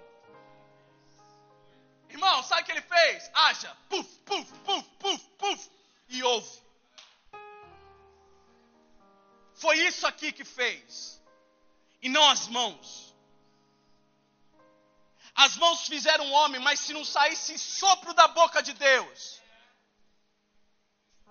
Irmão, 2.09 2.43
sabe 2.43 2.61
o 2.61 2.65
que 2.65 2.71
ele 2.71 2.81
fez? 2.81 3.31
Haja, 3.33 3.75
puf, 3.89 4.19
puf, 4.19 4.53
puf, 4.59 4.89
puf, 4.99 5.23
puf, 5.37 5.69
e 6.09 6.23
ouve. 6.23 6.64
Foi 9.55 9.77
isso 9.79 10.05
aqui 10.05 10.31
que 10.31 10.43
fez, 10.43 11.21
e 12.01 12.09
não 12.09 12.29
as 12.29 12.47
mãos. 12.47 13.15
As 15.33 15.55
mãos 15.57 15.87
fizeram 15.87 16.29
o 16.29 16.31
homem, 16.31 16.61
mas 16.61 16.79
se 16.79 16.93
não 16.93 17.03
saísse 17.03 17.57
sopro 17.57 18.13
da 18.13 18.27
boca 18.27 18.61
de 18.61 18.73
Deus, 18.73 19.41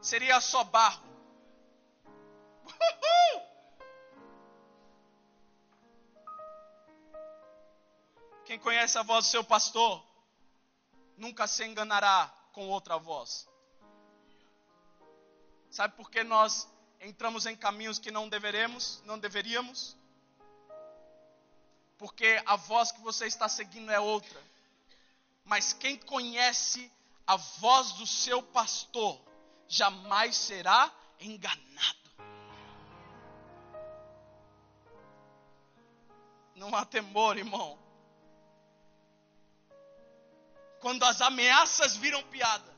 seria 0.00 0.40
só 0.40 0.64
barro. 0.64 1.04
Quem 8.44 8.58
conhece 8.58 8.98
a 8.98 9.02
voz 9.02 9.26
do 9.26 9.30
seu 9.30 9.44
pastor 9.44 10.04
nunca 11.16 11.46
se 11.46 11.64
enganará 11.64 12.32
com 12.52 12.68
outra 12.68 12.98
voz. 12.98 13.48
Sabe 15.70 15.96
por 15.96 16.10
que 16.10 16.22
nós 16.22 16.68
entramos 17.05 17.45
em 17.45 17.55
caminhos 17.55 17.99
que 17.99 18.11
não 18.11 18.29
deveremos, 18.29 19.03
não 19.05 19.19
deveríamos? 19.19 19.97
Porque 21.99 22.43
a 22.47 22.57
voz 22.57 22.90
que 22.90 23.01
você 23.01 23.27
está 23.27 23.49
seguindo 23.49 23.90
é 23.90 24.01
outra. 24.01 24.43
Mas 25.45 25.73
quem 25.73 25.97
conhece 25.99 26.90
a 27.27 27.37
voz 27.37 27.93
do 27.93 28.07
seu 28.07 28.43
pastor 28.43 29.21
jamais 29.69 30.35
será 30.37 30.90
enganado. 31.21 32.05
Não 36.57 36.75
há 36.75 36.85
temor, 36.85 37.37
irmão. 37.37 37.79
Quando 40.81 41.05
as 41.05 41.21
ameaças 41.21 41.97
viram 41.97 42.23
piada, 42.25 42.73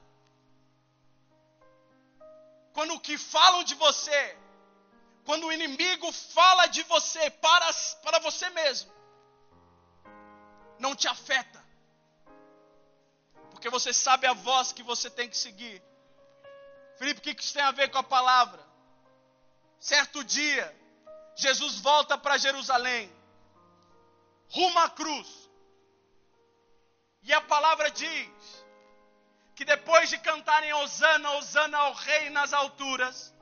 quando 2.76 2.92
o 2.94 3.00
que 3.00 3.16
falam 3.16 3.64
de 3.64 3.74
você, 3.74 4.22
quando 5.24 5.46
o 5.46 5.52
inimigo 5.52 6.12
fala 6.12 6.66
de 6.66 6.82
você 6.82 7.30
para, 7.30 7.68
para 8.02 8.18
você 8.18 8.50
mesmo, 8.50 8.92
não 10.78 10.94
te 10.94 11.08
afeta, 11.08 11.60
porque 13.50 13.70
você 13.70 13.94
sabe 13.94 14.26
a 14.26 14.34
voz 14.34 14.74
que 14.74 14.82
você 14.82 15.08
tem 15.08 15.26
que 15.26 15.38
seguir. 15.38 15.82
Felipe, 16.98 17.20
o 17.20 17.22
que 17.22 17.42
isso 17.42 17.54
tem 17.54 17.62
a 17.62 17.70
ver 17.70 17.90
com 17.90 17.96
a 17.96 18.02
palavra? 18.02 18.62
Certo 19.80 20.22
dia, 20.22 20.66
Jesus 21.34 21.80
volta 21.80 22.18
para 22.18 22.36
Jerusalém, 22.36 23.10
rumo 24.50 24.78
à 24.80 24.90
cruz. 24.90 25.30
E 27.22 27.32
a 27.32 27.40
palavra 27.40 27.90
diz 27.90 28.30
que 29.56 29.64
depois 29.64 30.10
de 30.10 30.18
cantarem 30.18 30.72
Osana, 30.74 31.30
Osana 31.38 31.78
ao 31.78 31.94
Rei 31.94 32.28
nas 32.28 32.52
alturas, 32.52 33.34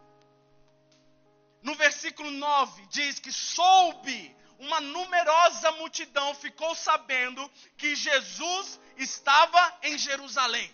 no 1.60 1.74
versículo 1.74 2.30
9 2.30 2.86
diz 2.86 3.18
que 3.18 3.32
soube, 3.32 4.34
uma 4.56 4.80
numerosa 4.80 5.72
multidão 5.72 6.32
ficou 6.36 6.72
sabendo 6.76 7.50
que 7.76 7.96
Jesus 7.96 8.80
estava 8.96 9.78
em 9.82 9.98
Jerusalém. 9.98 10.72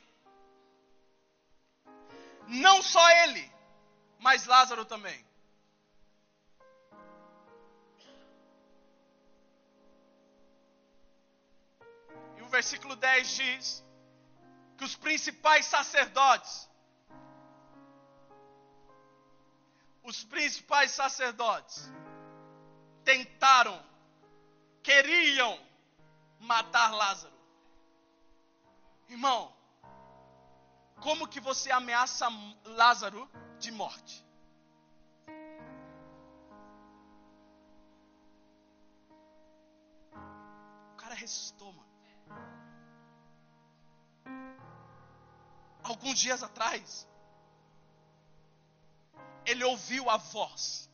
Não 2.46 2.82
só 2.82 3.10
ele, 3.24 3.50
mas 4.18 4.44
Lázaro 4.44 4.84
também. 4.84 5.24
E 12.36 12.42
o 12.42 12.48
versículo 12.48 12.94
10 12.94 13.36
diz 13.36 13.89
que 14.80 14.84
os 14.84 14.96
principais 14.96 15.66
sacerdotes, 15.66 16.66
os 20.02 20.24
principais 20.24 20.90
sacerdotes, 20.92 21.92
tentaram, 23.04 23.78
queriam 24.82 25.60
matar 26.38 26.94
Lázaro. 26.94 27.38
Irmão, 29.06 29.54
como 31.02 31.28
que 31.28 31.40
você 31.40 31.70
ameaça 31.70 32.26
Lázaro 32.64 33.30
de 33.58 33.70
morte? 33.70 34.26
O 40.94 40.96
cara 40.96 41.14
ressuscitou, 41.14 41.70
mano. 41.70 42.59
Alguns 45.82 46.18
dias 46.18 46.42
atrás, 46.42 47.06
ele 49.44 49.64
ouviu 49.64 50.08
a 50.08 50.16
voz. 50.16 50.88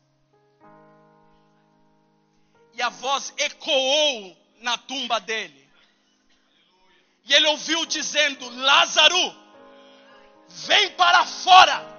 E 2.73 2.83
a 2.83 2.89
voz 2.89 3.33
ecoou 3.37 4.37
na 4.61 4.79
tumba 4.79 5.19
dele. 5.21 5.67
E 7.25 7.35
ele 7.35 7.47
ouviu 7.49 7.85
dizendo: 7.87 8.49
Lázaro, 8.49 9.37
vem 10.49 10.91
para 10.93 11.25
fora. 11.25 11.97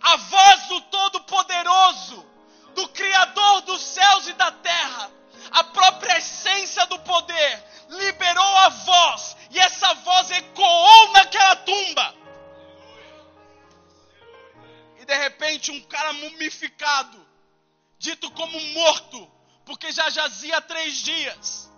A 0.00 0.16
voz 0.16 0.68
do 0.68 0.80
Todo-Poderoso, 0.82 2.26
do 2.74 2.88
Criador 2.88 3.62
dos 3.62 3.80
céus 3.80 4.28
e 4.28 4.32
da 4.34 4.52
terra, 4.52 5.10
a 5.50 5.64
própria 5.64 6.18
essência 6.18 6.84
do 6.86 6.98
poder, 7.00 7.64
liberou 7.88 8.56
a 8.58 8.68
voz, 8.68 9.36
e 9.50 9.58
essa 9.58 9.94
voz 9.94 10.30
ecoou 10.30 11.12
naquela 11.12 11.56
tumba. 11.56 12.14
E 15.00 15.04
de 15.04 15.14
repente, 15.14 15.70
um 15.70 15.80
cara 15.82 16.12
mumificado, 16.12 17.26
dito 17.98 18.30
como 18.30 18.58
morto, 18.72 19.30
porque 19.64 19.92
já 19.92 20.08
jazia 20.10 20.60
três 20.60 20.96
dias, 20.96 21.70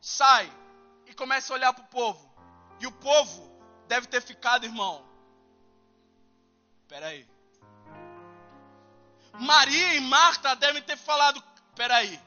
sai 0.00 0.50
e 1.06 1.14
começa 1.14 1.52
a 1.52 1.56
olhar 1.56 1.72
para 1.72 1.84
o 1.84 1.88
povo. 1.88 2.32
E 2.80 2.86
o 2.86 2.92
povo 2.92 3.50
deve 3.86 4.06
ter 4.06 4.20
ficado, 4.20 4.64
irmão. 4.64 5.04
Espera 6.82 7.06
aí. 7.06 7.28
Maria 9.34 9.94
e 9.94 10.00
Marta 10.00 10.54
devem 10.56 10.82
ter 10.82 10.96
falado: 10.96 11.42
Espera 11.70 11.96
aí, 11.96 12.20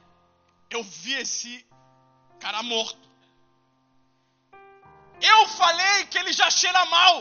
eu 0.75 0.83
vi 0.83 1.13
esse 1.13 1.65
cara 2.39 2.61
morto. 2.61 3.07
Eu 5.21 5.47
falei 5.47 6.05
que 6.07 6.17
ele 6.17 6.33
já 6.33 6.49
cheira 6.49 6.85
mal. 6.85 7.15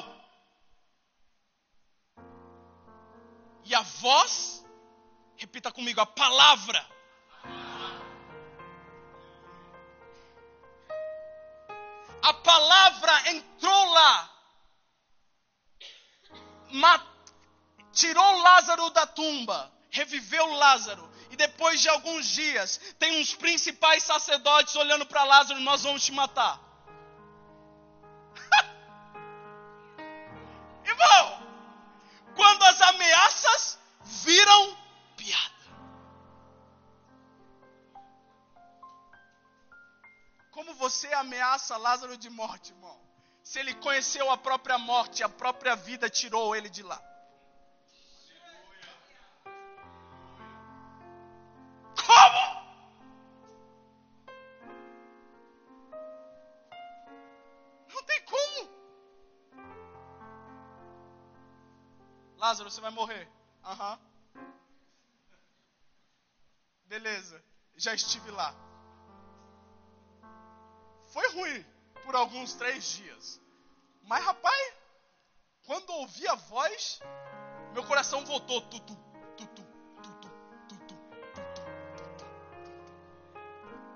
E 3.64 3.74
a 3.74 3.80
voz, 3.80 4.66
repita 5.36 5.70
comigo, 5.70 6.00
a 6.00 6.06
palavra. 6.06 6.84
A 12.22 12.34
palavra 12.34 13.30
entrou 13.30 13.92
lá, 13.92 14.34
tirou 17.92 18.38
Lázaro 18.42 18.90
da 18.90 19.06
tumba, 19.06 19.72
reviveu 19.90 20.46
Lázaro. 20.54 21.13
E 21.34 21.36
depois 21.36 21.80
de 21.80 21.88
alguns 21.88 22.26
dias, 22.26 22.80
tem 22.96 23.20
uns 23.20 23.34
principais 23.34 24.04
sacerdotes 24.04 24.76
olhando 24.76 25.04
para 25.04 25.24
Lázaro: 25.24 25.58
Nós 25.58 25.82
vamos 25.82 26.04
te 26.04 26.12
matar. 26.12 26.60
Irmão, 30.86 31.42
quando 32.36 32.62
as 32.62 32.80
ameaças 32.80 33.80
viram 34.04 34.78
piada. 35.16 35.52
Como 40.52 40.72
você 40.74 41.12
ameaça 41.14 41.76
Lázaro 41.76 42.16
de 42.16 42.30
morte, 42.30 42.70
irmão? 42.70 42.96
Se 43.42 43.58
ele 43.58 43.74
conheceu 43.74 44.30
a 44.30 44.36
própria 44.36 44.78
morte, 44.78 45.24
a 45.24 45.28
própria 45.28 45.74
vida 45.74 46.08
tirou 46.08 46.54
ele 46.54 46.70
de 46.70 46.84
lá. 46.84 47.02
Você 62.74 62.80
vai 62.80 62.90
morrer. 62.90 63.28
Aham. 63.62 63.98
Uhum. 64.34 64.52
Beleza, 66.86 67.42
já 67.76 67.94
estive 67.94 68.30
lá. 68.32 68.54
Foi 71.06 71.28
ruim 71.32 71.64
por 72.04 72.16
alguns 72.16 72.54
três 72.54 72.84
dias. 72.84 73.40
Mas, 74.02 74.24
rapaz, 74.24 74.74
quando 75.66 75.90
ouvi 75.90 76.26
a 76.26 76.34
voz, 76.34 77.00
meu 77.72 77.84
coração 77.84 78.24
voltou. 78.24 78.60
Tutu. 78.62 79.04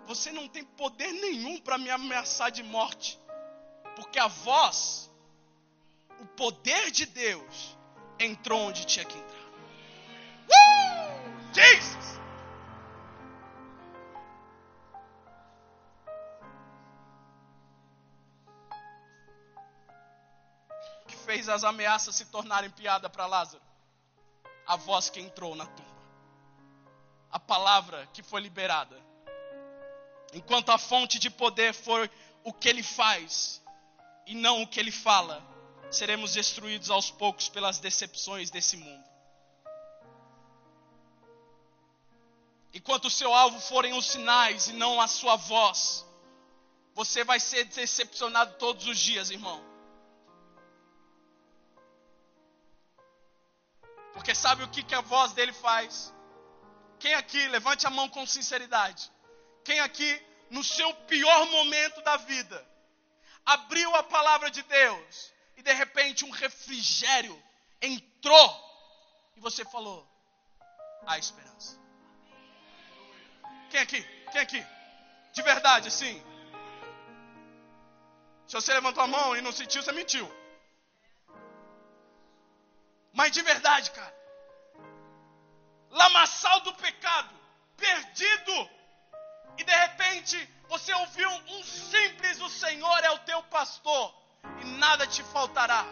Você 0.07 0.33
não 0.33 0.49
tem 0.49 0.65
poder 0.65 1.13
nenhum 1.13 1.61
para 1.61 1.77
me 1.77 1.91
ameaçar 1.91 2.51
de 2.51 2.63
morte. 2.63 3.21
Porque 3.95 4.19
a 4.19 4.27
voz, 4.27 5.11
o 6.19 6.27
poder 6.29 6.91
de 6.91 7.05
Deus, 7.05 7.78
entrou 8.19 8.61
onde 8.61 8.85
tinha 8.85 9.05
que 9.05 9.17
entrar. 9.17 9.49
Uh! 10.49 11.55
Jesus! 11.55 12.19
que 21.09 21.17
fez 21.17 21.49
as 21.49 21.65
ameaças 21.65 22.15
se 22.15 22.27
tornarem 22.27 22.71
piada 22.71 23.09
para 23.09 23.27
Lázaro? 23.27 23.63
A 24.67 24.77
voz 24.77 25.09
que 25.09 25.19
entrou 25.19 25.57
na 25.57 25.67
tumba. 25.67 25.89
A 27.33 27.41
palavra 27.41 28.07
que 28.13 28.23
foi 28.23 28.41
liberada. 28.41 28.97
Enquanto 30.35 30.71
a 30.71 30.79
fonte 30.79 31.19
de 31.19 31.31
poder 31.31 31.73
for 31.73 32.11
o 32.45 32.53
que 32.53 32.69
ele 32.69 32.83
faz 32.83 33.63
e 34.27 34.35
não 34.35 34.63
o 34.63 34.67
que 34.67 34.79
ele 34.79 34.93
fala, 34.93 35.43
seremos 35.91 36.33
destruídos 36.33 36.91
aos 36.91 37.11
poucos 37.11 37.49
pelas 37.49 37.79
decepções 37.79 38.51
desse 38.51 38.77
mundo. 38.77 39.09
Enquanto 42.73 43.07
o 43.07 43.11
seu 43.11 43.33
alvo 43.33 43.59
forem 43.61 43.95
os 43.95 44.07
sinais 44.07 44.69
e 44.69 44.73
não 44.73 45.01
a 45.01 45.09
sua 45.09 45.37
voz, 45.37 46.07
você 46.95 47.25
vai 47.25 47.41
ser 47.41 47.65
decepcionado 47.65 48.57
todos 48.59 48.87
os 48.87 48.99
dias, 48.99 49.31
irmão. 49.31 49.65
Porque 54.13 54.35
sabe 54.35 54.63
o 54.65 54.69
que, 54.69 54.83
que 54.83 54.95
a 54.95 55.01
voz 55.01 55.33
dele 55.33 55.53
faz? 55.53 56.13
Quem 56.99 57.15
aqui, 57.15 57.47
levante 57.49 57.87
a 57.87 57.91
mão 57.91 58.09
com 58.09 58.27
sinceridade. 58.27 59.11
Quem 59.65 59.81
aqui, 59.81 60.23
no 60.51 60.63
seu 60.65 60.93
pior 61.07 61.47
momento 61.47 62.03
da 62.03 62.17
vida, 62.17 62.67
abriu 63.47 63.95
a 63.95 64.03
palavra 64.03 64.51
de 64.51 64.63
Deus 64.63 65.33
e 65.59 65.63
de 65.63 65.73
repente 65.73 66.25
um 66.25 66.31
refrigério 66.31 67.37
entrou 67.83 68.49
e 69.37 69.41
você 69.41 69.65
falou: 69.65 70.09
há 71.05 71.19
esperança. 71.19 71.77
Quem 73.69 73.81
aqui? 73.81 74.03
Quem 74.31 74.41
aqui? 74.41 74.65
De 75.33 75.43
verdade, 75.43 75.89
assim. 75.89 76.23
Se 78.47 78.55
você 78.55 78.73
levantou 78.73 79.03
a 79.03 79.09
mão 79.09 79.37
e 79.37 79.43
não 79.43 79.53
sentiu, 79.53 79.83
você 79.83 79.93
mentiu. 79.93 80.27
Mas 83.13 83.33
de 83.33 83.43
verdade, 83.43 83.91
cara. 83.91 84.17
Lamaçal 85.91 86.61
do 86.61 86.73
pecado, 86.75 87.35
perdido. 87.77 88.71
E 89.59 89.65
de 89.65 89.75
repente 89.75 90.37
você 90.69 90.95
ouviu 90.95 91.29
um 91.29 91.65
simples: 91.65 92.41
O 92.41 92.49
Senhor 92.49 93.05
é 93.05 93.11
o 93.11 93.19
teu 93.31 93.43
pastor 93.45 94.28
e 94.61 94.65
nada 94.79 95.07
te 95.07 95.23
faltará. 95.23 95.85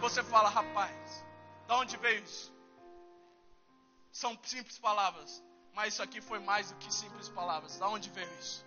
Você 0.00 0.22
fala, 0.22 0.48
rapaz, 0.48 1.24
de 1.66 1.74
onde 1.74 1.96
veio 1.98 2.24
isso? 2.24 2.50
São 4.12 4.38
simples 4.42 4.78
palavras, 4.78 5.42
mas 5.74 5.94
isso 5.94 6.02
aqui 6.02 6.20
foi 6.20 6.38
mais 6.38 6.70
do 6.70 6.76
que 6.76 6.92
simples 6.92 7.28
palavras. 7.28 7.76
De 7.76 7.84
onde 7.84 8.10
veio 8.10 8.30
isso? 8.38 8.64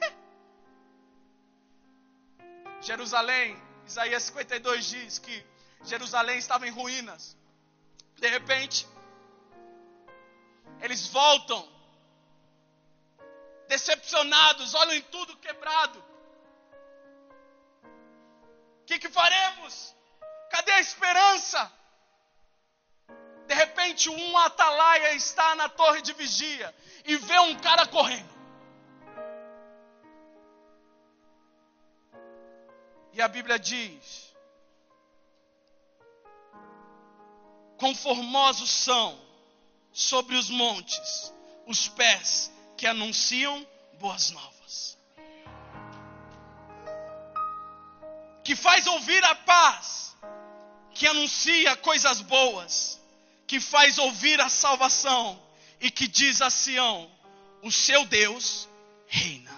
Jerusalém, 2.82 3.56
Isaías 3.86 4.22
52 4.24 4.84
diz 4.84 5.18
que 5.18 5.46
Jerusalém 5.84 6.38
estava 6.38 6.68
em 6.68 6.70
ruínas. 6.70 7.36
De 8.16 8.28
repente, 8.28 8.86
eles 10.80 11.06
voltam 11.08 11.66
decepcionados, 13.70 14.74
olham 14.74 14.94
em 14.94 15.02
tudo 15.02 15.36
quebrado. 15.36 16.04
O 18.80 18.84
que, 18.84 18.98
que 18.98 19.08
faremos? 19.08 19.94
Cadê 20.50 20.72
a 20.72 20.80
esperança? 20.80 21.72
De 23.46 23.54
repente, 23.54 24.10
um 24.10 24.36
atalaia 24.38 25.14
está 25.14 25.54
na 25.54 25.68
torre 25.68 26.02
de 26.02 26.12
vigia 26.14 26.74
e 27.04 27.16
vê 27.16 27.38
um 27.38 27.56
cara 27.60 27.86
correndo. 27.86 28.40
E 33.12 33.22
a 33.22 33.28
Bíblia 33.28 33.58
diz: 33.58 34.34
Conformosos 37.78 38.70
são 38.70 39.08
sobre 39.92 40.34
os 40.34 40.50
montes 40.50 41.32
os 41.66 41.88
pés 41.88 42.50
que 42.80 42.86
anunciam 42.86 43.66
boas 43.98 44.30
novas. 44.30 44.96
Que 48.42 48.56
faz 48.56 48.86
ouvir 48.86 49.22
a 49.22 49.34
paz, 49.34 50.16
que 50.94 51.06
anuncia 51.06 51.76
coisas 51.76 52.22
boas, 52.22 52.98
que 53.46 53.60
faz 53.60 53.98
ouvir 53.98 54.40
a 54.40 54.48
salvação 54.48 55.38
e 55.78 55.90
que 55.90 56.08
diz 56.08 56.40
a 56.40 56.48
Sião: 56.48 57.10
o 57.60 57.70
seu 57.70 58.06
Deus 58.06 58.66
reina. 59.06 59.52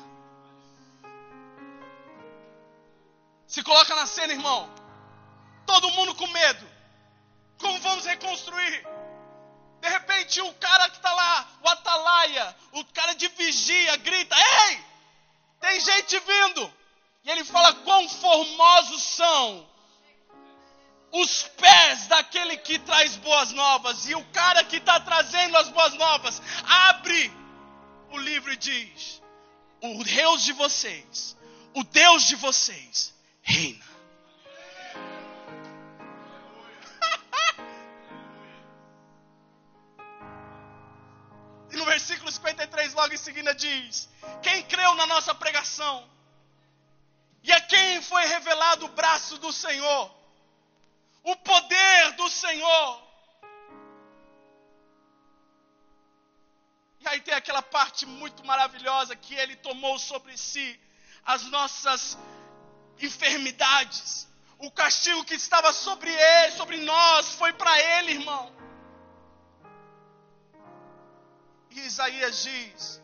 Se 3.47 3.63
coloca 3.63 3.95
na 3.95 4.07
cena, 4.09 4.33
irmão. 4.33 4.69
Todo 5.65 5.93
mundo 5.93 6.13
com 6.17 6.27
medo. 6.27 6.69
Como 7.57 7.79
vamos 7.79 8.05
reconstruir? 8.05 8.85
De 9.83 9.89
repente, 9.89 10.41
o 10.41 10.55
cara 10.55 10.89
que 10.89 10.97
está 10.97 11.13
lá, 11.13 11.49
o 11.61 11.69
atalaia, 11.69 12.57
o 12.71 12.85
cara 12.85 13.15
de 13.15 13.27
vigia, 13.27 13.97
grita: 13.97 14.37
Ei, 14.69 14.85
tem 15.61 15.81
gente 15.81 16.21
vindo. 16.21 16.73
E 17.25 17.31
ele 17.31 17.45
fala: 17.45 17.75
Quão 17.75 18.09
formosos 18.09 19.03
são 19.03 19.69
os 21.11 21.43
pés 21.57 22.07
daquele 22.07 22.59
que 22.59 22.79
traz 22.79 23.17
boas 23.17 23.51
novas. 23.51 24.09
E 24.09 24.15
o 24.15 24.25
cara 24.27 24.63
que 24.63 24.77
está 24.77 25.01
trazendo 25.01 25.57
as 25.57 25.69
boas 25.69 25.95
novas 25.95 26.41
abre 26.65 27.33
o 28.13 28.19
livro 28.19 28.53
e 28.53 28.57
diz: 28.57 29.21
O 29.81 30.05
Deus 30.05 30.45
de 30.45 30.53
vocês, 30.53 31.37
o 31.75 31.83
Deus 31.83 32.29
de 32.29 32.37
vocês, 32.37 33.13
reina. 33.43 33.92
Versículo 42.03 42.33
53, 42.33 42.95
logo 42.95 43.15
em 43.15 43.17
seguida, 43.17 43.55
diz: 43.55 44.09
Quem 44.43 44.63
creu 44.65 44.95
na 44.95 45.07
nossa 45.07 45.35
pregação, 45.35 46.09
e 47.43 47.53
a 47.53 47.61
quem 47.61 48.03
foi 48.03 48.27
revelado 48.27 48.87
o 48.87 48.89
braço 48.89 49.39
do 49.39 49.53
Senhor, 49.53 50.15
o 51.23 51.37
poder 51.37 52.13
do 52.13 52.29
Senhor. 52.29 53.03
E 57.01 57.09
aí 57.09 57.21
tem 57.21 57.35
aquela 57.35 57.63
parte 57.63 58.05
muito 58.07 58.45
maravilhosa 58.45 59.17
que 59.17 59.35
ele 59.35 59.57
tomou 59.57 59.99
sobre 59.99 60.37
si 60.37 60.79
as 61.25 61.43
nossas 61.45 62.19
enfermidades. 63.01 64.29
O 64.59 64.71
castigo 64.71 65.25
que 65.25 65.35
estava 65.35 65.73
sobre 65.73 66.11
ele, 66.11 66.53
sobre 66.53 66.77
nós, 66.79 67.35
foi 67.35 67.53
para 67.53 67.77
ele, 67.81 68.13
irmão. 68.13 68.62
E 71.75 71.81
Isaías 71.81 72.43
diz 72.43 73.01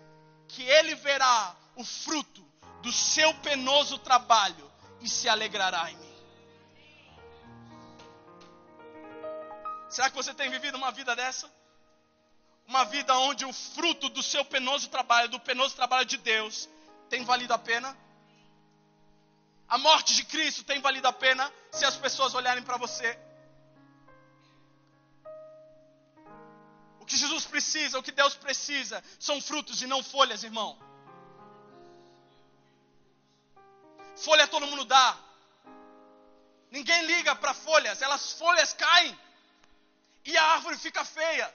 que 0.47 0.63
ele 0.63 0.95
verá 0.95 1.57
o 1.75 1.85
fruto 1.85 2.47
do 2.83 2.93
seu 2.93 3.33
penoso 3.35 3.99
trabalho 3.99 4.71
e 5.01 5.09
se 5.09 5.29
alegrará 5.29 5.91
em 5.91 5.97
mim. 5.97 6.19
Será 9.89 10.11
que 10.11 10.17
você 10.17 10.35
tem 10.35 10.51
vivido 10.51 10.77
uma 10.77 10.93
vida 10.93 11.17
dessa? 11.17 11.51
Uma 12.67 12.85
vida 12.85 13.17
onde 13.17 13.47
o 13.47 13.53
fruto 13.53 14.11
do 14.11 14.23
seu 14.23 14.45
penoso 14.45 14.91
trabalho, 14.91 15.31
do 15.31 15.41
penoso 15.41 15.75
trabalho 15.75 16.05
de 16.05 16.19
Deus, 16.19 16.69
tem 17.09 17.25
valido 17.25 17.55
a 17.55 17.59
pena? 17.59 17.97
A 19.67 19.79
morte 19.79 20.15
de 20.15 20.25
Cristo 20.25 20.63
tem 20.63 20.79
valido 20.81 21.09
a 21.09 21.13
pena 21.13 21.51
se 21.73 21.87
as 21.87 21.97
pessoas 21.97 22.35
olharem 22.35 22.63
para 22.63 22.77
você? 22.77 23.19
Que 27.09 27.16
Jesus 27.16 27.44
precisa, 27.47 27.99
o 27.99 28.03
que 28.03 28.12
Deus 28.12 28.35
precisa, 28.35 29.03
são 29.18 29.40
frutos 29.40 29.83
e 29.83 29.87
não 29.87 30.03
folhas, 30.03 30.44
irmão. 30.44 30.79
Folha 34.16 34.47
todo 34.47 34.66
mundo 34.66 34.85
dá. 34.85 35.18
Ninguém 36.71 37.07
liga 37.07 37.35
para 37.35 37.55
folhas, 37.55 38.03
elas 38.03 38.33
folhas 38.33 38.73
caem 38.75 39.18
e 40.25 40.37
a 40.37 40.44
árvore 40.53 40.77
fica 40.77 41.05
feia. 41.05 41.53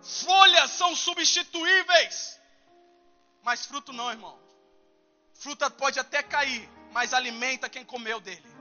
Folhas 0.00 0.70
são 0.70 0.94
substituíveis, 0.94 2.40
mas 3.42 3.66
fruto 3.66 3.92
não, 3.92 4.10
irmão. 4.10 4.38
Fruta 5.34 5.68
pode 5.68 5.98
até 5.98 6.22
cair, 6.22 6.68
mas 6.92 7.12
alimenta 7.12 7.68
quem 7.68 7.84
comeu 7.84 8.20
dele. 8.20 8.54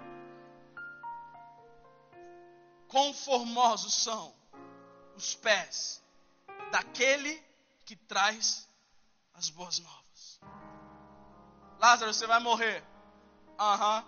Conformosos 2.87 3.93
são 3.93 4.33
os 5.15 5.35
pés 5.35 6.02
daquele 6.73 7.39
que 7.85 7.95
traz 7.95 8.67
as 9.35 9.51
boas 9.51 9.77
novas. 9.77 10.39
Lázaro, 11.77 12.11
você 12.11 12.25
vai 12.25 12.39
morrer. 12.39 12.83
Aham. 13.59 14.03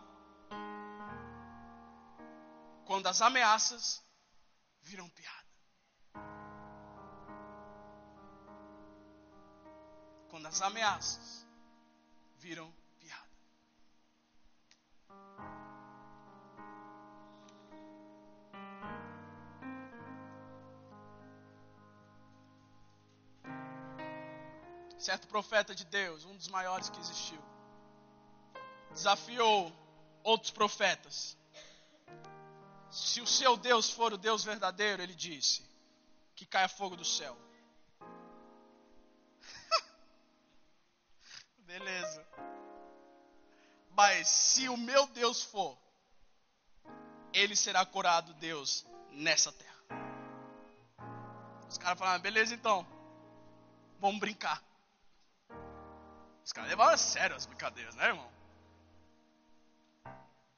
Uhum. 0.52 0.66
Quando 2.86 3.06
as 3.06 3.22
ameaças 3.22 4.04
viram 4.82 5.08
piada. 5.10 5.36
Quando 10.30 10.48
as 10.48 10.60
ameaças 10.64 11.46
viram 12.38 12.74
certo 25.06 25.28
profeta 25.28 25.76
de 25.76 25.86
Deus, 25.86 26.26
um 26.26 26.36
dos 26.36 26.48
maiores 26.48 26.90
que 26.90 27.00
existiu, 27.00 27.40
desafiou 28.92 29.72
outros 30.24 30.50
profetas. 30.50 31.38
Se 32.90 33.22
o 33.22 33.28
seu 33.28 33.56
Deus 33.56 33.92
for 33.92 34.14
o 34.14 34.18
Deus 34.18 34.44
verdadeiro, 34.44 35.04
ele 35.04 35.14
disse, 35.14 35.64
que 36.36 36.44
caia 36.44 36.68
fogo 36.68 36.96
do 36.96 37.06
céu. 37.06 37.38
Beleza. 41.60 42.26
Mas 43.92 44.28
se 44.28 44.68
o 44.70 44.76
meu 44.76 45.06
Deus 45.08 45.44
for, 45.44 45.78
ele 47.32 47.56
será 47.56 47.86
corado 47.86 48.34
Deus 48.34 48.84
nessa 49.12 49.52
terra. 49.52 49.76
Os 51.70 51.78
caras 51.78 52.00
falaram, 52.00 52.22
beleza 52.22 52.56
então, 52.56 52.88
vamos 54.00 54.20
brincar. 54.20 54.64
Os 56.46 56.54
caras 56.54 56.70
levaram 56.70 56.94
a 56.94 56.98
sério 56.98 57.36
as 57.36 57.48
brincadeiras, 57.48 57.96
né, 57.96 58.06
irmão? 58.06 58.32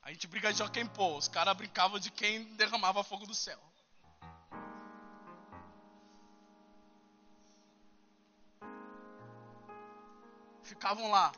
A 0.01 0.11
gente 0.11 0.27
brinca 0.27 0.51
de 0.51 0.57
Joaquim 0.57 0.85
Pô, 0.85 1.15
os 1.15 1.29
caras 1.29 1.55
brincavam 1.55 1.97
de 1.97 2.11
quem 2.11 2.43
derramava 2.55 3.05
fogo 3.05 3.25
do 3.25 3.33
céu. 3.33 3.57
Ficavam 10.61 11.09
lá, 11.09 11.31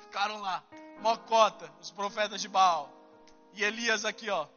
ficaram 0.00 0.40
lá, 0.40 0.64
Mocota, 1.00 1.70
os 1.78 1.90
profetas 1.90 2.40
de 2.40 2.48
Baal, 2.48 2.90
e 3.52 3.62
Elias 3.62 4.06
aqui, 4.06 4.30
ó. 4.30 4.48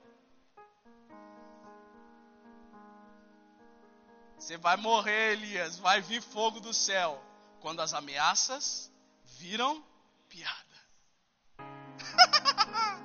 Você 4.37 4.57
vai 4.57 4.77
morrer, 4.77 5.33
Elias, 5.33 5.77
vai 5.77 5.99
vir 5.99 6.21
fogo 6.21 6.61
do 6.61 6.73
céu. 6.73 7.21
Quando 7.59 7.81
as 7.81 7.93
ameaças 7.93 8.92
viram 9.43 9.83
piada. 10.29 10.77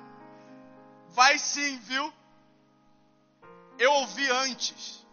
Vai 1.09 1.37
sim, 1.37 1.77
viu? 1.79 2.13
Eu 3.77 3.91
ouvi 3.91 4.29
antes 4.31 5.05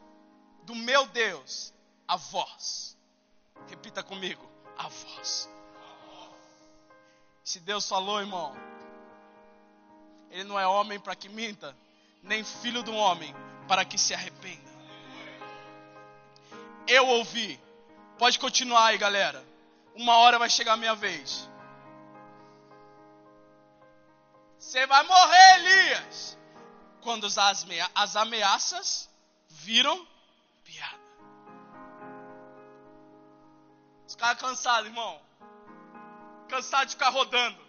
do 0.62 0.76
meu 0.76 1.04
Deus 1.06 1.74
a 2.06 2.14
voz. 2.16 2.96
Repita 3.66 4.04
comigo, 4.04 4.48
a 4.78 4.86
voz. 4.86 5.50
Se 7.42 7.58
Deus 7.58 7.88
falou, 7.88 8.20
irmão, 8.20 8.54
Ele 10.30 10.44
não 10.44 10.60
é 10.60 10.66
homem 10.66 11.00
para 11.00 11.16
que 11.16 11.28
minta, 11.28 11.76
nem 12.22 12.44
filho 12.44 12.84
do 12.84 12.94
homem 12.94 13.34
para 13.66 13.84
que 13.84 13.98
se 13.98 14.14
arrependa. 14.14 14.70
Eu 16.86 17.04
ouvi. 17.08 17.60
Pode 18.16 18.38
continuar 18.38 18.86
aí, 18.86 18.98
galera 18.98 19.55
uma 19.96 20.16
hora 20.18 20.38
vai 20.38 20.48
chegar 20.48 20.74
a 20.74 20.76
minha 20.76 20.94
vez. 20.94 21.48
Você 24.58 24.86
vai 24.86 25.02
morrer, 25.04 25.54
Elias. 25.58 26.36
quando 27.00 27.26
as 27.94 28.16
ameaças 28.16 29.08
viram 29.48 30.06
piada. 30.64 31.06
Os 34.06 34.14
caras 34.16 34.40
cansados, 34.40 34.88
irmão. 34.88 35.20
Cansados 36.48 36.88
de 36.88 36.92
ficar 36.94 37.10
rodando. 37.10 37.64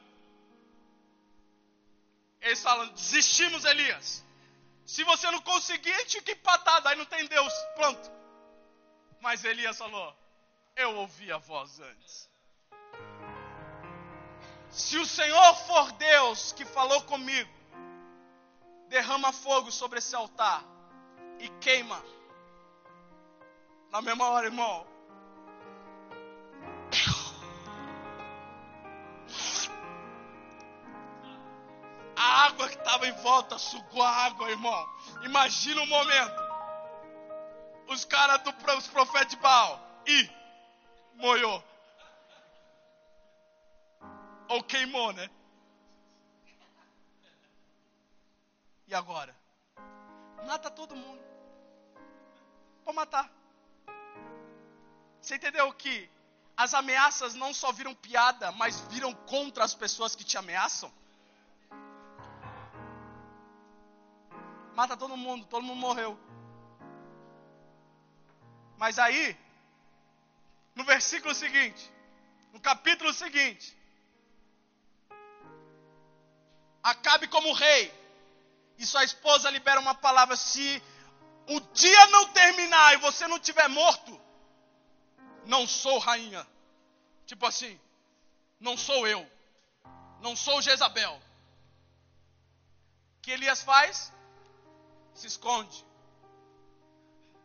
Eles 2.41 2.61
falam: 2.61 2.87
desistimos, 2.89 3.63
Elias. 3.65 4.25
Se 4.85 5.03
você 5.03 5.29
não 5.29 5.41
conseguir, 5.41 5.93
a 5.93 5.99
gente 5.99 6.19
fica 6.19 6.31
empatado. 6.31 6.87
Aí 6.87 6.95
não 6.95 7.05
tem 7.05 7.25
Deus. 7.27 7.53
Pronto. 7.75 8.11
Mas 9.21 9.43
Elias 9.43 9.77
falou: 9.77 10.15
Eu 10.77 10.95
ouvi 10.95 11.31
a 11.31 11.39
voz 11.39 11.79
antes. 11.79 12.29
Se 14.69 14.95
o 14.99 15.07
Senhor 15.07 15.55
for 15.65 15.91
Deus 15.93 16.51
que 16.51 16.63
falou 16.65 17.01
comigo, 17.01 17.51
derrama 18.87 19.33
fogo 19.33 19.71
sobre 19.71 19.97
esse 19.97 20.15
altar 20.15 20.63
e 21.39 21.49
queima. 21.59 21.99
Na 23.89 24.03
mesma 24.03 24.29
hora, 24.29 24.45
irmão. 24.45 24.85
A 32.15 32.45
água 32.45 32.69
que 32.69 32.75
estava 32.75 33.07
em 33.07 33.13
volta 33.13 33.57
sugou 33.57 34.03
a 34.03 34.09
água, 34.09 34.47
irmão. 34.51 34.89
Imagina 35.23 35.81
o 35.81 35.87
momento. 35.87 36.47
Os 37.87 38.05
caras 38.05 38.41
os 38.77 38.87
profetas 38.87 39.29
de 39.29 39.37
Baal. 39.37 39.79
E 40.05 40.36
moiou. 41.17 41.63
Ou 44.49 44.63
queimou, 44.63 45.11
né? 45.13 45.29
E 48.87 48.95
agora? 48.95 49.35
Mata 50.45 50.71
todo 50.71 50.95
mundo. 50.95 51.21
Pode 52.85 52.95
matar. 52.95 53.29
Você 55.21 55.35
entendeu 55.35 55.71
que 55.73 56.09
as 56.55 56.73
ameaças 56.73 57.33
não 57.35 57.53
só 57.53 57.71
viram 57.71 57.93
piada, 57.93 58.51
mas 58.53 58.79
viram 58.91 59.13
contra 59.13 59.63
as 59.63 59.75
pessoas 59.75 60.15
que 60.15 60.23
te 60.23 60.37
ameaçam? 60.37 60.91
Mata 64.73 64.95
todo 64.95 65.17
mundo, 65.17 65.45
todo 65.47 65.63
mundo 65.63 65.79
morreu. 65.79 66.17
Mas 68.77 68.97
aí, 68.99 69.35
no 70.77 70.83
versículo 70.85 71.33
seguinte, 71.35 71.83
no 72.53 72.59
capítulo 72.59 73.11
seguinte, 73.13 73.77
Acabe 76.87 77.27
como 77.27 77.51
rei, 77.51 77.93
e 78.77 78.85
sua 78.85 79.03
esposa 79.03 79.49
libera 79.49 79.79
uma 79.79 79.93
palavra: 79.93 80.37
se 80.37 80.81
o 81.49 81.59
dia 81.59 82.07
não 82.07 82.29
terminar 82.29 82.93
e 82.93 82.97
você 82.97 83.27
não 83.27 83.39
tiver 83.39 83.67
morto, 83.67 84.19
não 85.45 85.67
sou 85.67 85.97
rainha. 85.99 86.47
Tipo 87.25 87.45
assim, 87.45 87.77
não 88.57 88.77
sou 88.77 89.05
eu, 89.05 89.29
não 90.21 90.33
sou 90.33 90.61
Jezabel. 90.61 91.21
O 93.17 93.21
que 93.21 93.31
Elias 93.31 93.63
faz? 93.63 94.13
Se 95.13 95.27
esconde. 95.27 95.85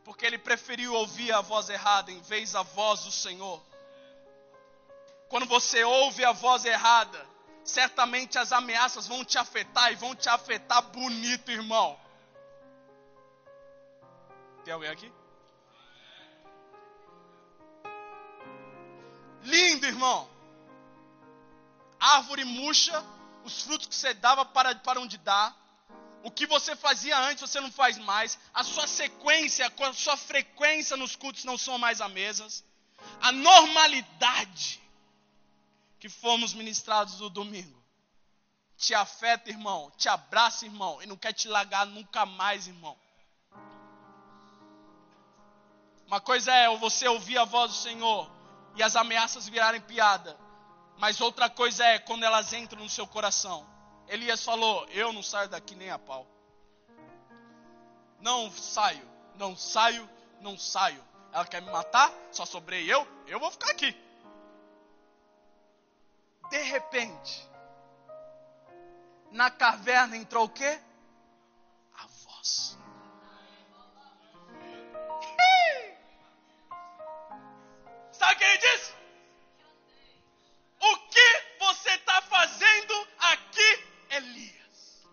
Porque 0.04 0.26
ele 0.26 0.38
preferiu 0.38 0.94
ouvir 0.94 1.32
a 1.32 1.40
voz 1.40 1.68
errada 1.68 2.10
em 2.10 2.20
vez 2.22 2.52
da 2.52 2.62
voz 2.62 3.04
do 3.04 3.12
Senhor. 3.12 3.62
Quando 5.28 5.46
você 5.46 5.82
ouve 5.84 6.24
a 6.24 6.32
voz 6.32 6.64
errada, 6.64 7.26
certamente 7.64 8.38
as 8.38 8.52
ameaças 8.52 9.06
vão 9.06 9.24
te 9.24 9.38
afetar 9.38 9.92
e 9.92 9.96
vão 9.96 10.14
te 10.14 10.28
afetar 10.28 10.82
bonito, 10.82 11.50
irmão. 11.50 11.98
Tem 14.64 14.74
alguém 14.74 14.90
aqui? 14.90 15.12
Lindo, 19.42 19.86
irmão. 19.86 20.28
Árvore 21.98 22.44
murcha, 22.44 23.04
os 23.44 23.62
frutos 23.62 23.86
que 23.86 23.94
você 23.94 24.14
dava 24.14 24.44
para, 24.44 24.74
para 24.74 25.00
onde 25.00 25.16
dá. 25.18 25.54
O 26.22 26.30
que 26.30 26.46
você 26.46 26.76
fazia 26.76 27.18
antes, 27.18 27.40
você 27.40 27.60
não 27.60 27.70
faz 27.70 27.98
mais. 27.98 28.38
A 28.54 28.62
sua 28.62 28.86
sequência, 28.86 29.66
a 29.66 29.92
sua 29.92 30.16
frequência 30.16 30.96
nos 30.96 31.16
cultos 31.16 31.44
não 31.44 31.58
são 31.58 31.78
mais 31.78 32.00
as 32.00 32.10
mesmas. 32.10 32.64
A 33.20 33.32
normalidade 33.32 34.80
que 35.98 36.08
fomos 36.08 36.54
ministrados 36.54 37.18
no 37.20 37.28
domingo. 37.28 37.82
Te 38.76 38.94
afeta, 38.94 39.50
irmão. 39.50 39.92
Te 39.96 40.08
abraça, 40.08 40.64
irmão. 40.64 41.02
E 41.02 41.06
não 41.06 41.16
quer 41.16 41.32
te 41.32 41.48
largar 41.48 41.86
nunca 41.86 42.24
mais, 42.24 42.66
irmão. 42.66 42.96
Uma 46.06 46.20
coisa 46.20 46.52
é 46.52 46.76
você 46.76 47.08
ouvir 47.08 47.38
a 47.38 47.44
voz 47.44 47.70
do 47.72 47.76
Senhor 47.78 48.30
e 48.76 48.82
as 48.82 48.96
ameaças 48.96 49.48
virarem 49.48 49.80
piada. 49.80 50.38
Mas 50.98 51.20
outra 51.20 51.48
coisa 51.48 51.84
é 51.84 51.98
quando 51.98 52.24
elas 52.24 52.52
entram 52.52 52.82
no 52.82 52.90
seu 52.90 53.06
coração. 53.06 53.71
Elias 54.08 54.44
falou: 54.44 54.86
Eu 54.90 55.12
não 55.12 55.22
saio 55.22 55.48
daqui 55.48 55.74
nem 55.74 55.90
a 55.90 55.98
pau. 55.98 56.26
Não 58.20 58.50
saio, 58.50 59.08
não 59.36 59.56
saio, 59.56 60.08
não 60.40 60.56
saio. 60.58 61.02
Ela 61.32 61.46
quer 61.46 61.62
me 61.62 61.70
matar, 61.70 62.12
só 62.30 62.44
sobrei 62.44 62.92
eu, 62.92 63.06
eu 63.26 63.40
vou 63.40 63.50
ficar 63.50 63.70
aqui 63.70 63.96
de 66.52 66.62
repente, 66.64 67.48
na 69.30 69.50
caverna 69.50 70.18
entrou 70.18 70.44
o 70.44 70.50
quê? 70.50 70.78
A 71.94 72.06
voz. 72.06 72.76
Sabe 78.12 78.34
o 78.34 78.36
que 78.36 78.44
ele 78.44 78.58
disse? 78.58 78.92
O 80.78 80.96
que 81.08 81.42
você 81.58 81.88
está 81.92 82.20
fazendo 82.20 83.08
aqui, 83.18 83.91
Elias? 84.12 85.08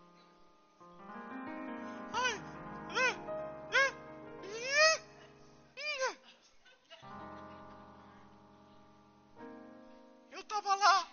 Eu 10.32 10.42
estava 10.42 10.76
lá 10.76 11.08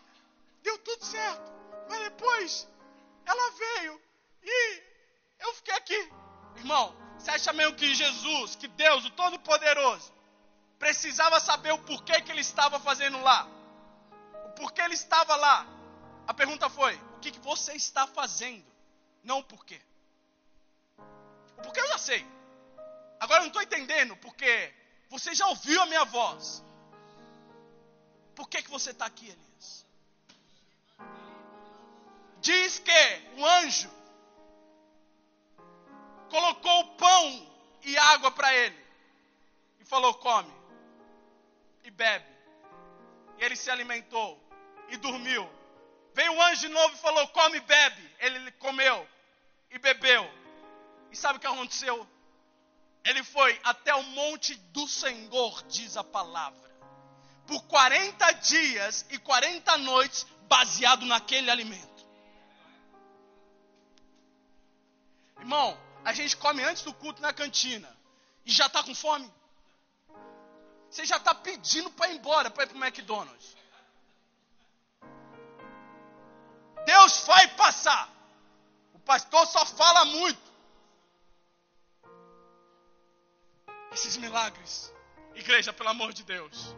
deu 0.67 0.79
tudo 0.79 1.05
certo. 1.05 1.53
Mas 1.89 2.01
depois, 2.01 2.69
ela 3.25 3.51
veio 3.53 4.03
e 4.43 4.83
eu 5.39 5.55
fiquei 5.55 5.75
aqui. 5.75 6.13
Irmão, 6.57 6.95
você 7.17 7.31
acha 7.31 7.53
mesmo 7.53 7.77
que 7.77 7.95
Jesus, 7.95 8.57
que 8.57 8.67
Deus, 8.67 9.05
o 9.05 9.11
Todo-Poderoso, 9.11 10.13
precisava 10.79 11.39
saber 11.39 11.73
o 11.73 11.79
porquê 11.79 12.21
que 12.21 12.33
ele 12.33 12.41
estava 12.41 12.81
fazendo 12.81 13.21
lá? 13.23 13.47
O 14.47 14.51
porquê 14.51 14.83
ele 14.83 14.95
estava 14.95 15.37
lá? 15.37 15.76
A 16.27 16.35
pergunta 16.35 16.69
foi: 16.69 16.95
o 17.17 17.21
que, 17.21 17.39
você 17.41 17.73
está 17.75 18.07
fazendo? 18.07 18.65
Não 19.23 19.39
o 19.39 19.45
porquê. 19.45 19.81
O 21.59 21.63
porquê 21.63 21.81
eu 21.81 21.89
já 21.89 21.99
sei. 21.99 22.27
Agora 23.21 23.41
eu 23.41 23.43
não 23.43 23.49
estou 23.49 23.63
entendendo 23.63 24.17
porque 24.19 24.73
você 25.09 25.35
já 25.35 25.47
ouviu 25.49 25.81
a 25.83 25.87
minha 25.87 26.05
voz. 26.05 26.63
Por 28.35 28.49
que, 28.49 28.63
que 28.63 28.71
você 28.71 28.91
está 28.91 29.07
aqui, 29.07 29.27
Elias? 29.27 29.47
diz 32.47 32.79
que 32.79 32.93
o 33.37 33.45
anjo 33.45 33.91
colocou 36.31 36.95
pão 36.95 37.53
e 37.83 37.99
água 37.99 38.31
para 38.31 38.55
ele 38.55 38.87
e 39.81 39.85
falou: 39.85 40.15
come 40.15 40.53
e 41.83 41.91
bebe. 41.91 42.25
E 43.39 43.45
ele 43.45 43.57
se 43.57 43.69
alimentou 43.69 44.41
e 44.89 44.97
dormiu. 44.97 45.56
Veio 46.17 46.33
o 46.33 46.43
anjo 46.43 46.67
novo 46.71 46.95
e 46.95 46.99
falou: 46.99 47.29
come 47.29 47.59
e 47.59 47.61
bebe. 47.61 48.11
Ele 48.21 48.51
comeu 48.53 49.07
e 49.71 49.79
bebeu. 49.79 50.25
E 51.13 51.17
sabe 51.17 51.37
o 51.37 51.41
que 51.41 51.47
aconteceu? 51.47 52.09
Ele 53.05 53.23
foi 53.23 53.61
até 53.63 53.95
o 53.95 54.03
monte 54.03 54.55
do 54.77 54.89
Senhor, 54.89 55.63
diz 55.65 55.95
a 55.97 56.03
palavra, 56.03 56.71
por 57.47 57.63
40 57.65 58.33
dias 58.33 59.05
e 59.11 59.19
40 59.19 59.77
noites, 59.79 60.27
baseado 60.49 61.05
naquele 61.05 61.51
alimento. 61.51 62.07
Irmão, 65.39 65.79
a 66.03 66.15
gente 66.15 66.35
come 66.39 66.65
antes 66.65 66.83
do 66.83 66.95
culto 66.95 67.21
na 67.21 67.33
cantina 67.33 67.95
e 68.45 68.51
já 68.51 68.67
está 68.67 68.83
com 68.83 68.95
fome. 68.95 69.31
Você 70.91 71.05
já 71.05 71.19
está 71.19 71.35
pedindo 71.35 71.91
para 71.91 72.11
ir 72.11 72.17
embora, 72.17 72.51
para 72.51 72.65
ir 72.65 72.69
para 72.69 72.79
o 72.79 72.85
McDonald's. 72.85 73.56
Deus 76.87 77.27
vai 77.27 77.49
passar. 77.49 78.09
O 78.95 78.99
pastor 79.01 79.47
só 79.47 79.67
fala 79.67 80.07
muito. 80.07 80.47
Esses 83.93 84.17
milagres. 84.17 84.91
Igreja, 85.35 85.73
pelo 85.73 85.91
amor 85.91 86.15
de 86.15 86.25
Deus. 86.25 86.75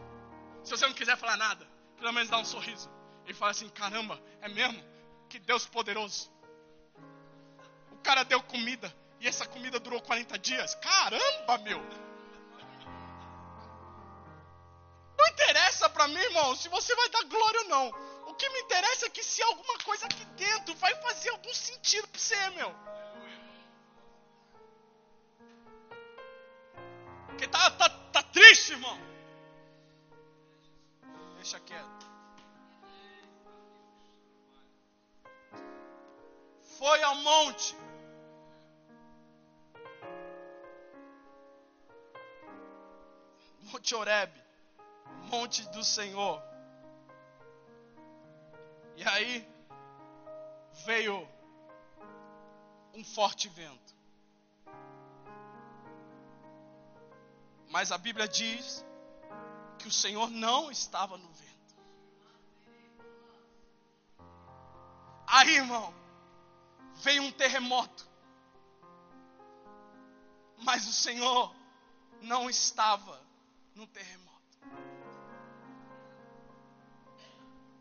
Se 0.65 0.71
você 0.71 0.85
não 0.85 0.93
quiser 0.93 1.15
falar 1.15 1.37
nada, 1.37 1.65
pelo 1.97 2.11
menos 2.11 2.29
dá 2.29 2.37
um 2.37 2.45
sorriso. 2.45 2.89
E 3.25 3.33
fala 3.33 3.51
assim: 3.51 3.69
caramba, 3.69 4.21
é 4.41 4.49
mesmo? 4.49 4.83
Que 5.29 5.39
Deus 5.39 5.65
poderoso 5.65 6.29
cara 8.09 8.23
deu 8.23 8.41
comida 8.41 8.93
e 9.19 9.27
essa 9.27 9.45
comida 9.45 9.79
durou 9.79 10.01
40 10.01 10.39
dias. 10.39 10.73
Caramba, 10.75 11.57
meu! 11.59 11.79
Não 15.17 15.27
interessa 15.27 15.89
para 15.89 16.07
mim, 16.07 16.17
irmão, 16.17 16.55
se 16.55 16.69
você 16.69 16.95
vai 16.95 17.09
dar 17.09 17.23
glória 17.25 17.61
ou 17.61 17.67
não. 17.67 17.93
Que 18.39 18.49
me 18.51 18.61
interessa 18.61 19.05
é 19.05 19.09
que 19.09 19.21
se 19.21 19.43
alguma 19.43 19.77
coisa 19.79 20.05
aqui 20.05 20.23
dentro 20.43 20.73
vai 20.75 20.95
fazer 21.01 21.29
algum 21.29 21.53
sentido 21.53 22.07
para 22.07 22.19
você, 22.21 22.49
meu. 22.51 22.73
Porque 27.27 27.47
tá, 27.49 27.69
tá, 27.71 27.89
tá 27.89 28.23
triste, 28.23 28.71
irmão. 28.71 28.97
Deixa 31.35 31.59
quieto. 31.59 32.05
Foi 36.77 37.03
ao 37.03 37.15
monte. 37.15 37.75
Monte 43.63 43.95
Oreb, 43.95 44.31
monte 45.29 45.67
do 45.71 45.83
Senhor. 45.83 46.48
E 48.99 49.03
aí 49.07 49.49
veio 50.83 51.25
um 52.93 53.01
forte 53.01 53.47
vento. 53.47 53.95
Mas 57.69 57.93
a 57.93 57.97
Bíblia 57.97 58.27
diz 58.27 58.85
que 59.77 59.87
o 59.87 59.91
Senhor 59.91 60.29
não 60.29 60.69
estava 60.69 61.17
no 61.17 61.29
vento. 61.29 61.75
Aí, 65.27 65.55
irmão, 65.55 65.93
veio 66.95 67.23
um 67.23 67.31
terremoto. 67.31 68.05
Mas 70.57 70.85
o 70.85 70.91
Senhor 70.91 71.55
não 72.21 72.49
estava 72.49 73.17
no 73.75 73.87
terremoto. 73.87 74.18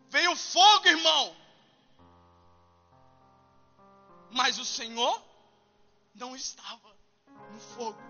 Veio 0.09 0.35
fogo, 0.37 0.89
irmão. 0.89 1.37
Mas 4.31 4.59
o 4.59 4.65
Senhor 4.65 5.23
não 6.15 6.35
estava 6.35 6.91
no 7.53 7.61
fogo. 7.75 8.03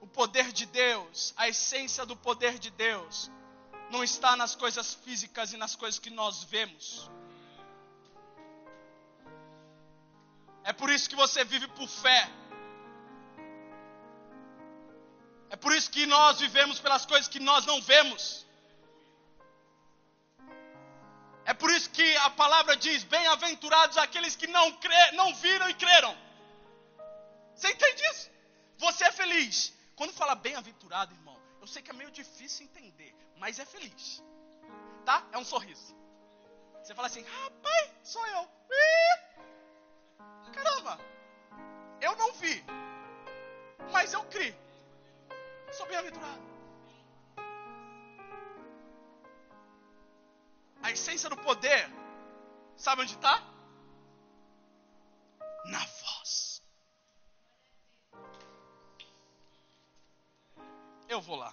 O 0.00 0.06
poder 0.06 0.50
de 0.52 0.66
Deus, 0.66 1.34
a 1.36 1.48
essência 1.48 2.06
do 2.06 2.16
poder 2.16 2.58
de 2.58 2.70
Deus, 2.70 3.30
não 3.90 4.02
está 4.02 4.34
nas 4.36 4.54
coisas 4.54 4.94
físicas 4.94 5.52
e 5.52 5.56
nas 5.56 5.74
coisas 5.76 5.98
que 5.98 6.10
nós 6.10 6.44
vemos. 6.44 7.10
É 10.64 10.72
por 10.72 10.90
isso 10.90 11.08
que 11.08 11.16
você 11.16 11.44
vive 11.44 11.68
por 11.68 11.88
fé. 11.88 12.30
É 15.50 15.56
por 15.56 15.72
isso 15.74 15.90
que 15.90 16.06
nós 16.06 16.38
vivemos 16.38 16.78
pelas 16.78 17.04
coisas 17.04 17.28
que 17.28 17.40
nós 17.40 17.66
não 17.66 17.80
vemos. 17.82 18.46
É 21.50 21.54
por 21.54 21.68
isso 21.76 21.90
que 21.90 22.16
a 22.18 22.30
palavra 22.30 22.76
diz: 22.76 23.02
bem-aventurados 23.02 23.96
aqueles 23.98 24.36
que 24.36 24.46
não, 24.46 24.66
não 25.14 25.34
viram 25.34 25.68
e 25.68 25.74
creram. 25.74 26.16
Você 27.56 27.72
entende 27.72 28.02
isso? 28.12 28.30
Você 28.78 29.04
é 29.04 29.10
feliz. 29.10 29.74
Quando 29.96 30.12
fala 30.12 30.36
bem-aventurado, 30.36 31.12
irmão, 31.12 31.36
eu 31.60 31.66
sei 31.66 31.82
que 31.82 31.90
é 31.90 31.92
meio 31.92 32.12
difícil 32.12 32.66
entender, 32.66 33.12
mas 33.36 33.58
é 33.58 33.66
feliz. 33.66 34.22
Tá? 35.04 35.26
É 35.32 35.38
um 35.38 35.44
sorriso. 35.44 35.96
Você 36.82 36.94
fala 36.94 37.08
assim: 37.08 37.22
rapaz, 37.22 37.90
sou 38.04 38.24
eu. 38.28 38.48
Caramba, 40.52 41.00
eu 42.00 42.14
não 42.16 42.32
vi, 42.34 42.64
mas 43.90 44.12
eu 44.12 44.22
criei. 44.26 44.54
Sou 45.72 45.86
bem-aventurado. 45.88 46.49
A 50.82 50.90
essência 50.90 51.28
do 51.28 51.36
poder, 51.36 51.88
sabe 52.76 53.02
onde 53.02 53.14
está? 53.14 53.42
Na 55.66 55.78
voz. 55.78 56.62
Eu 61.08 61.20
vou 61.20 61.36
lá. 61.36 61.52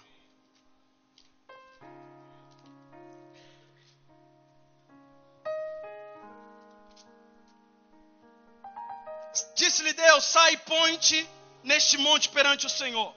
Disse-lhe 9.54 9.92
Deus: 9.92 10.24
sai 10.24 10.52
e 10.52 10.56
ponte 10.56 11.28
neste 11.62 11.98
monte 11.98 12.28
perante 12.28 12.66
o 12.66 12.70
Senhor. 12.70 13.14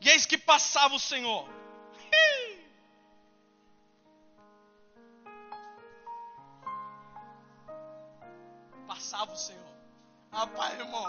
E 0.00 0.08
eis 0.08 0.26
que 0.26 0.38
passava 0.38 0.94
o 0.94 1.00
Senhor. 1.00 1.61
Senhor. 9.42 9.76
Rapaz, 10.30 10.78
irmão. 10.78 11.06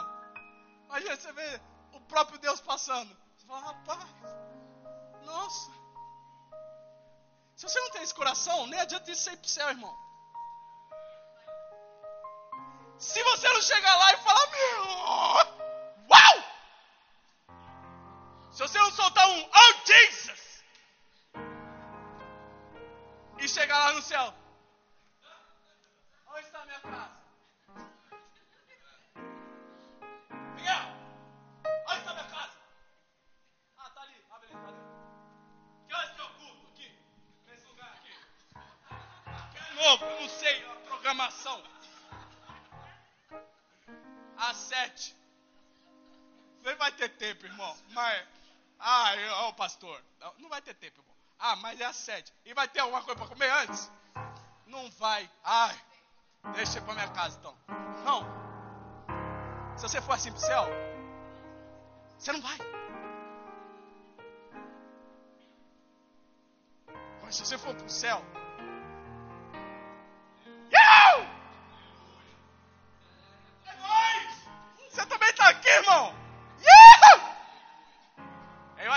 Imagina 0.87 1.15
você 1.15 1.31
ver 1.31 1.61
o 1.93 2.01
próprio 2.01 2.39
Deus 2.39 2.59
passando. 2.61 3.15
Você 3.37 3.45
fala, 3.45 3.61
rapaz, 3.61 4.09
nossa. 5.23 5.71
Se 7.55 7.67
você 7.67 7.79
não 7.79 7.91
tem 7.91 8.03
esse 8.03 8.13
coração, 8.13 8.67
nem 8.67 8.79
adianta 8.79 9.11
isso 9.11 9.29
ir 9.29 9.37
para 9.37 9.45
o 9.45 9.49
céu, 9.49 9.69
irmão. 9.69 9.95
Se 12.97 13.21
você 13.23 13.49
não 13.49 13.61
chegar 13.61 13.95
lá 13.95 14.13
e 14.13 14.17
falar, 14.17 14.47
meu, 14.47 14.83
uau! 16.09 16.43
Se 18.51 18.59
você 18.59 18.77
não 18.77 18.91
soltar 18.91 19.27
um 19.29 19.49
Oh 19.49 19.85
Jesus! 19.85 20.63
E 23.39 23.47
chegar 23.47 23.77
lá 23.79 23.93
no 23.93 24.01
céu. 24.01 24.33
Onde 26.27 26.39
está 26.39 26.61
a 26.61 26.65
minha 26.65 26.79
casa? 26.79 27.22
Programação. 41.13 41.61
Às 44.37 44.57
sete. 44.57 45.15
Nem 46.63 46.75
vai 46.75 46.91
ter 46.91 47.09
tempo, 47.09 47.45
irmão. 47.45 47.75
Mas. 47.91 48.27
Ah, 48.79 49.13
ó, 49.31 49.49
oh, 49.49 49.53
pastor. 49.53 50.01
Não 50.39 50.49
vai 50.49 50.61
ter 50.61 50.73
tempo, 50.73 50.99
irmão. 50.99 51.15
Ah, 51.39 51.55
mas 51.57 51.79
é 51.79 51.85
às 51.85 51.95
sete. 51.95 52.33
E 52.45 52.53
vai 52.53 52.67
ter 52.67 52.79
alguma 52.79 53.01
coisa 53.03 53.19
para 53.19 53.27
comer 53.27 53.49
antes? 53.49 53.91
Não 54.65 54.89
vai. 54.91 55.29
Ai, 55.43 55.79
deixa 56.55 56.81
para 56.81 56.93
minha 56.93 57.09
casa 57.09 57.37
então. 57.39 57.55
Não. 58.03 58.25
Se 59.77 59.83
você 59.83 60.01
for 60.01 60.13
assim 60.13 60.31
pro 60.31 60.41
céu, 60.41 60.65
você 62.17 62.31
não 62.31 62.41
vai. 62.41 62.57
Mas 67.21 67.35
se 67.35 67.45
você 67.45 67.57
for 67.57 67.73
pro 67.75 67.89
céu, 67.89 68.23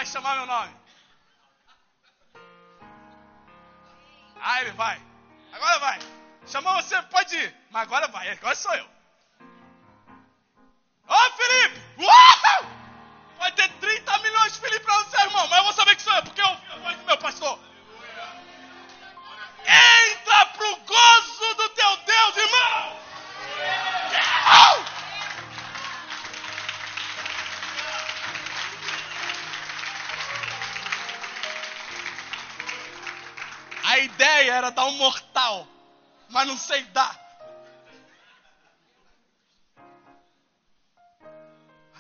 chamar 0.06 0.36
meu 0.36 0.46
nome. 0.46 0.74
Ah, 4.40 4.60
ele 4.60 4.72
vai. 4.72 5.00
Agora 5.52 5.78
vai. 5.78 5.98
Chamou 6.46 6.74
você, 6.74 7.00
pode 7.02 7.36
ir. 7.36 7.54
Mas 7.70 7.82
agora 7.82 8.08
vai. 8.08 8.30
Agora 8.30 8.54
sou 8.54 8.74
eu. 8.74 8.88
Ô, 11.08 11.30
Felipe! 11.36 11.80
Uau! 11.98 12.70
Vai 13.38 13.52
ter 13.52 13.68
30 13.68 14.18
milhões 14.18 14.52
de 14.54 14.60
Felipe 14.60 14.84
para 14.84 15.04
você, 15.04 15.22
irmão. 15.22 15.46
Mas 15.48 15.58
eu 15.58 15.64
vou 15.64 15.72
saber 15.72 15.96
que 15.96 16.02
sou 16.02 16.14
eu, 16.14 16.22
porque 16.22 16.40
eu 16.40 16.48
ouvi 16.48 16.66
a 16.72 16.76
voz 16.78 16.96
do 16.96 17.04
meu 17.04 17.18
pastor. 17.18 17.58
Entra 19.64 20.46
pro 20.46 20.76
gozo 20.76 21.54
do 21.54 21.68
teu 21.70 21.96
Deus, 21.96 22.36
irmão! 22.36 22.96
A 33.96 33.98
ideia 33.98 34.52
era 34.52 34.68
dar 34.68 34.84
um 34.84 34.92
mortal, 34.92 35.66
mas 36.28 36.46
não 36.46 36.58
sei 36.58 36.82
dar. 36.84 37.18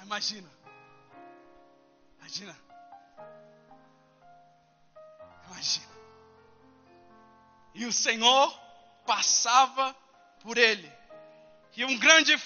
Imagina. 0.02 0.50
Imagina. 2.18 2.54
Imagina. 5.46 5.96
E 7.74 7.86
o 7.86 7.92
Senhor 7.92 8.52
passava 9.06 9.96
por 10.40 10.58
ele. 10.58 10.92
E 11.78 11.84
um 11.86 11.96
grande, 11.96 12.36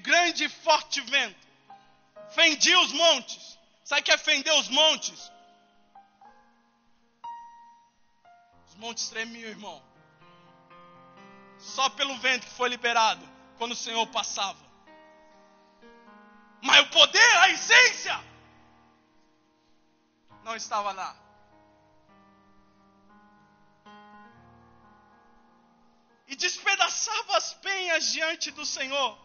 grande 0.00 0.42
e 0.42 0.48
forte 0.48 1.00
vento 1.02 1.46
fendia 2.30 2.80
os 2.80 2.92
montes. 2.92 3.56
Sabe 3.84 4.00
o 4.00 4.04
que 4.04 4.10
é 4.10 4.18
fender 4.18 4.52
os 4.54 4.68
montes? 4.68 5.30
Montes 8.78 9.08
tremiam, 9.10 9.50
irmão. 9.50 9.82
Só 11.58 11.90
pelo 11.90 12.16
vento 12.18 12.46
que 12.46 12.52
foi 12.52 12.68
liberado 12.68 13.28
quando 13.58 13.72
o 13.72 13.76
Senhor 13.76 14.06
passava. 14.06 14.58
Mas 16.62 16.80
o 16.80 16.90
poder, 16.90 17.36
a 17.38 17.50
essência, 17.50 18.24
não 20.44 20.54
estava 20.56 20.92
lá. 20.92 21.16
E 26.28 26.36
despedaçava 26.36 27.36
as 27.36 27.54
penhas 27.54 28.12
diante 28.12 28.50
do 28.50 28.64
Senhor. 28.64 29.18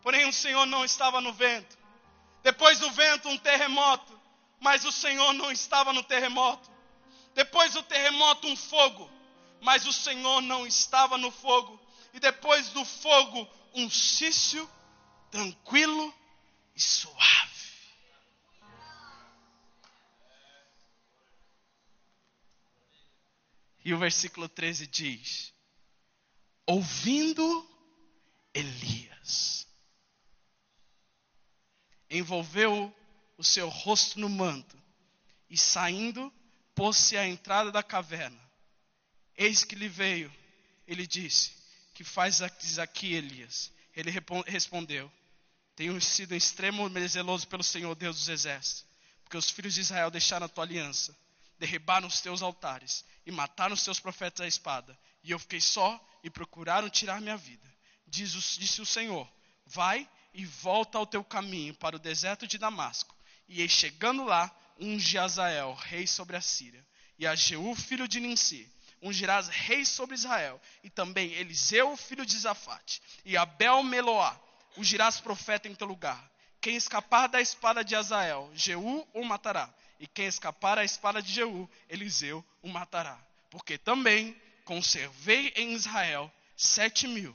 Porém, 0.00 0.26
o 0.26 0.32
Senhor 0.32 0.64
não 0.66 0.84
estava 0.84 1.20
no 1.20 1.32
vento. 1.32 1.76
Depois 2.42 2.78
do 2.78 2.90
vento, 2.92 3.28
um 3.28 3.36
terremoto. 3.36 4.18
Mas 4.60 4.84
o 4.84 4.92
Senhor 4.92 5.32
não 5.34 5.50
estava 5.50 5.92
no 5.92 6.02
terremoto. 6.02 6.77
Depois 7.38 7.72
do 7.72 7.84
terremoto, 7.84 8.48
um 8.48 8.56
fogo. 8.56 9.08
Mas 9.60 9.86
o 9.86 9.92
Senhor 9.92 10.40
não 10.40 10.66
estava 10.66 11.16
no 11.16 11.30
fogo. 11.30 11.80
E 12.12 12.18
depois 12.18 12.70
do 12.70 12.84
fogo, 12.84 13.48
um 13.72 13.88
cício 13.88 14.68
tranquilo 15.30 16.12
e 16.74 16.80
suave. 16.80 17.48
E 23.84 23.94
o 23.94 23.98
versículo 23.98 24.48
13 24.48 24.88
diz: 24.88 25.54
Ouvindo 26.66 27.70
Elias, 28.52 29.64
envolveu 32.10 32.92
o 33.36 33.44
seu 33.44 33.68
rosto 33.68 34.18
no 34.18 34.28
manto 34.28 34.76
e 35.48 35.56
saindo, 35.56 36.32
pôs-se 36.78 37.16
à 37.16 37.26
entrada 37.26 37.72
da 37.72 37.82
caverna. 37.82 38.40
Eis 39.36 39.64
que 39.64 39.74
lhe 39.74 39.88
veio, 39.88 40.32
ele 40.86 41.06
disse: 41.06 41.50
Que 41.92 42.04
faz 42.04 42.40
aqui, 42.40 43.14
Elias? 43.14 43.72
Ele 43.94 44.12
respondeu: 44.46 45.10
tenho 45.78 46.00
sido 46.00 46.34
extremo 46.34 46.90
zeloso 47.06 47.46
pelo 47.46 47.62
Senhor 47.62 47.94
Deus 47.94 48.16
dos 48.16 48.28
exércitos, 48.28 48.84
porque 49.22 49.36
os 49.36 49.48
filhos 49.48 49.74
de 49.74 49.80
Israel 49.80 50.10
deixaram 50.10 50.46
a 50.46 50.48
tua 50.48 50.64
aliança, 50.64 51.16
derribaram 51.56 52.08
os 52.08 52.20
teus 52.20 52.42
altares 52.42 53.04
e 53.24 53.30
mataram 53.30 53.74
os 53.74 53.84
teus 53.84 54.00
profetas 54.00 54.40
à 54.40 54.48
espada. 54.48 54.98
E 55.22 55.30
eu 55.30 55.38
fiquei 55.38 55.60
só 55.60 56.04
e 56.24 56.30
procuraram 56.30 56.90
tirar 56.90 57.20
minha 57.20 57.36
vida. 57.36 57.72
Diz 58.08 58.34
o, 58.34 58.58
disse 58.58 58.80
o 58.80 58.86
Senhor: 58.86 59.32
Vai 59.66 60.08
e 60.34 60.44
volta 60.44 60.98
ao 60.98 61.06
teu 61.06 61.22
caminho 61.22 61.72
para 61.74 61.94
o 61.94 62.00
deserto 62.00 62.44
de 62.44 62.58
Damasco. 62.58 63.14
E 63.48 63.68
chegando 63.68 64.24
lá, 64.24 64.52
unge 64.78 65.18
Azael, 65.18 65.74
rei 65.74 66.06
sobre 66.06 66.36
a 66.36 66.40
Síria, 66.40 66.84
e 67.18 67.26
a 67.26 67.34
Jeú, 67.34 67.74
filho 67.74 68.06
de 68.06 68.20
Ninsi, 68.20 68.70
ungirás 69.02 69.48
rei 69.48 69.84
sobre 69.84 70.14
Israel, 70.14 70.60
e 70.82 70.90
também 70.90 71.32
Eliseu, 71.32 71.96
filho 71.96 72.24
de 72.24 72.38
Zafate, 72.38 73.02
e 73.24 73.36
Abel 73.36 73.82
Meloá, 73.82 74.38
ungirás 74.76 75.20
profeta 75.20 75.68
em 75.68 75.74
teu 75.74 75.86
lugar. 75.86 76.30
Quem 76.60 76.76
escapar 76.76 77.28
da 77.28 77.40
espada 77.40 77.84
de 77.84 77.94
Azael, 77.94 78.50
Jeú 78.54 79.06
o 79.14 79.24
matará. 79.24 79.72
E 80.00 80.06
quem 80.06 80.26
escapar 80.26 80.76
da 80.76 80.84
espada 80.84 81.22
de 81.22 81.32
Jeú, 81.32 81.68
Eliseu 81.88 82.44
o 82.62 82.68
matará. 82.68 83.18
Porque 83.50 83.78
também 83.78 84.36
conservei 84.64 85.52
em 85.56 85.72
Israel 85.72 86.30
sete 86.56 87.06
mil. 87.06 87.34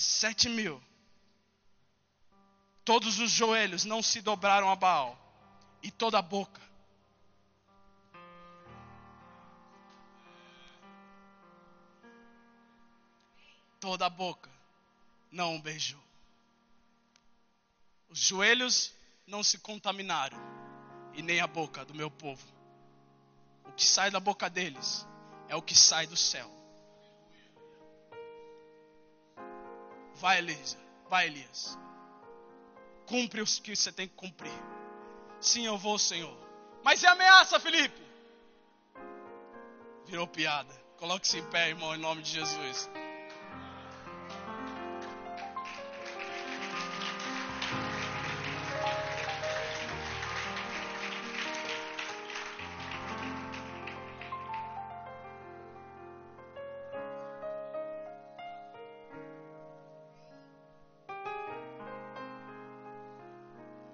Sete 0.00 0.48
mil. 0.48 0.80
Todos 2.84 3.18
os 3.18 3.32
joelhos 3.32 3.84
não 3.84 4.00
se 4.00 4.20
dobraram 4.20 4.70
a 4.70 4.76
Baal, 4.76 5.18
e 5.82 5.90
toda 5.90 6.20
a 6.20 6.22
boca 6.22 6.62
toda 13.80 14.06
a 14.06 14.10
boca 14.10 14.48
não 15.32 15.56
o 15.56 15.60
beijou. 15.60 16.02
Os 18.08 18.20
joelhos 18.20 18.94
não 19.26 19.42
se 19.42 19.58
contaminaram, 19.58 20.38
e 21.12 21.22
nem 21.22 21.40
a 21.40 21.46
boca 21.48 21.84
do 21.84 21.92
meu 21.92 22.08
povo. 22.08 22.46
O 23.64 23.72
que 23.72 23.84
sai 23.84 24.12
da 24.12 24.20
boca 24.20 24.48
deles 24.48 25.04
é 25.48 25.56
o 25.56 25.62
que 25.62 25.74
sai 25.74 26.06
do 26.06 26.16
céu. 26.16 26.57
Vai, 30.20 30.38
Elisa, 30.38 30.76
vai, 31.08 31.26
Elias. 31.26 31.78
Cumpre 33.06 33.40
os 33.40 33.58
que 33.58 33.74
você 33.74 33.92
tem 33.92 34.08
que 34.08 34.14
cumprir. 34.14 34.52
Sim, 35.40 35.66
eu 35.66 35.78
vou, 35.78 35.98
Senhor. 35.98 36.36
Mas 36.82 37.04
é 37.04 37.08
ameaça, 37.08 37.60
Felipe. 37.60 38.02
Virou 40.06 40.26
piada. 40.26 40.74
Coloque-se 40.96 41.38
em 41.38 41.44
pé, 41.50 41.68
irmão, 41.68 41.94
em 41.94 41.98
nome 41.98 42.22
de 42.22 42.30
Jesus. 42.32 42.90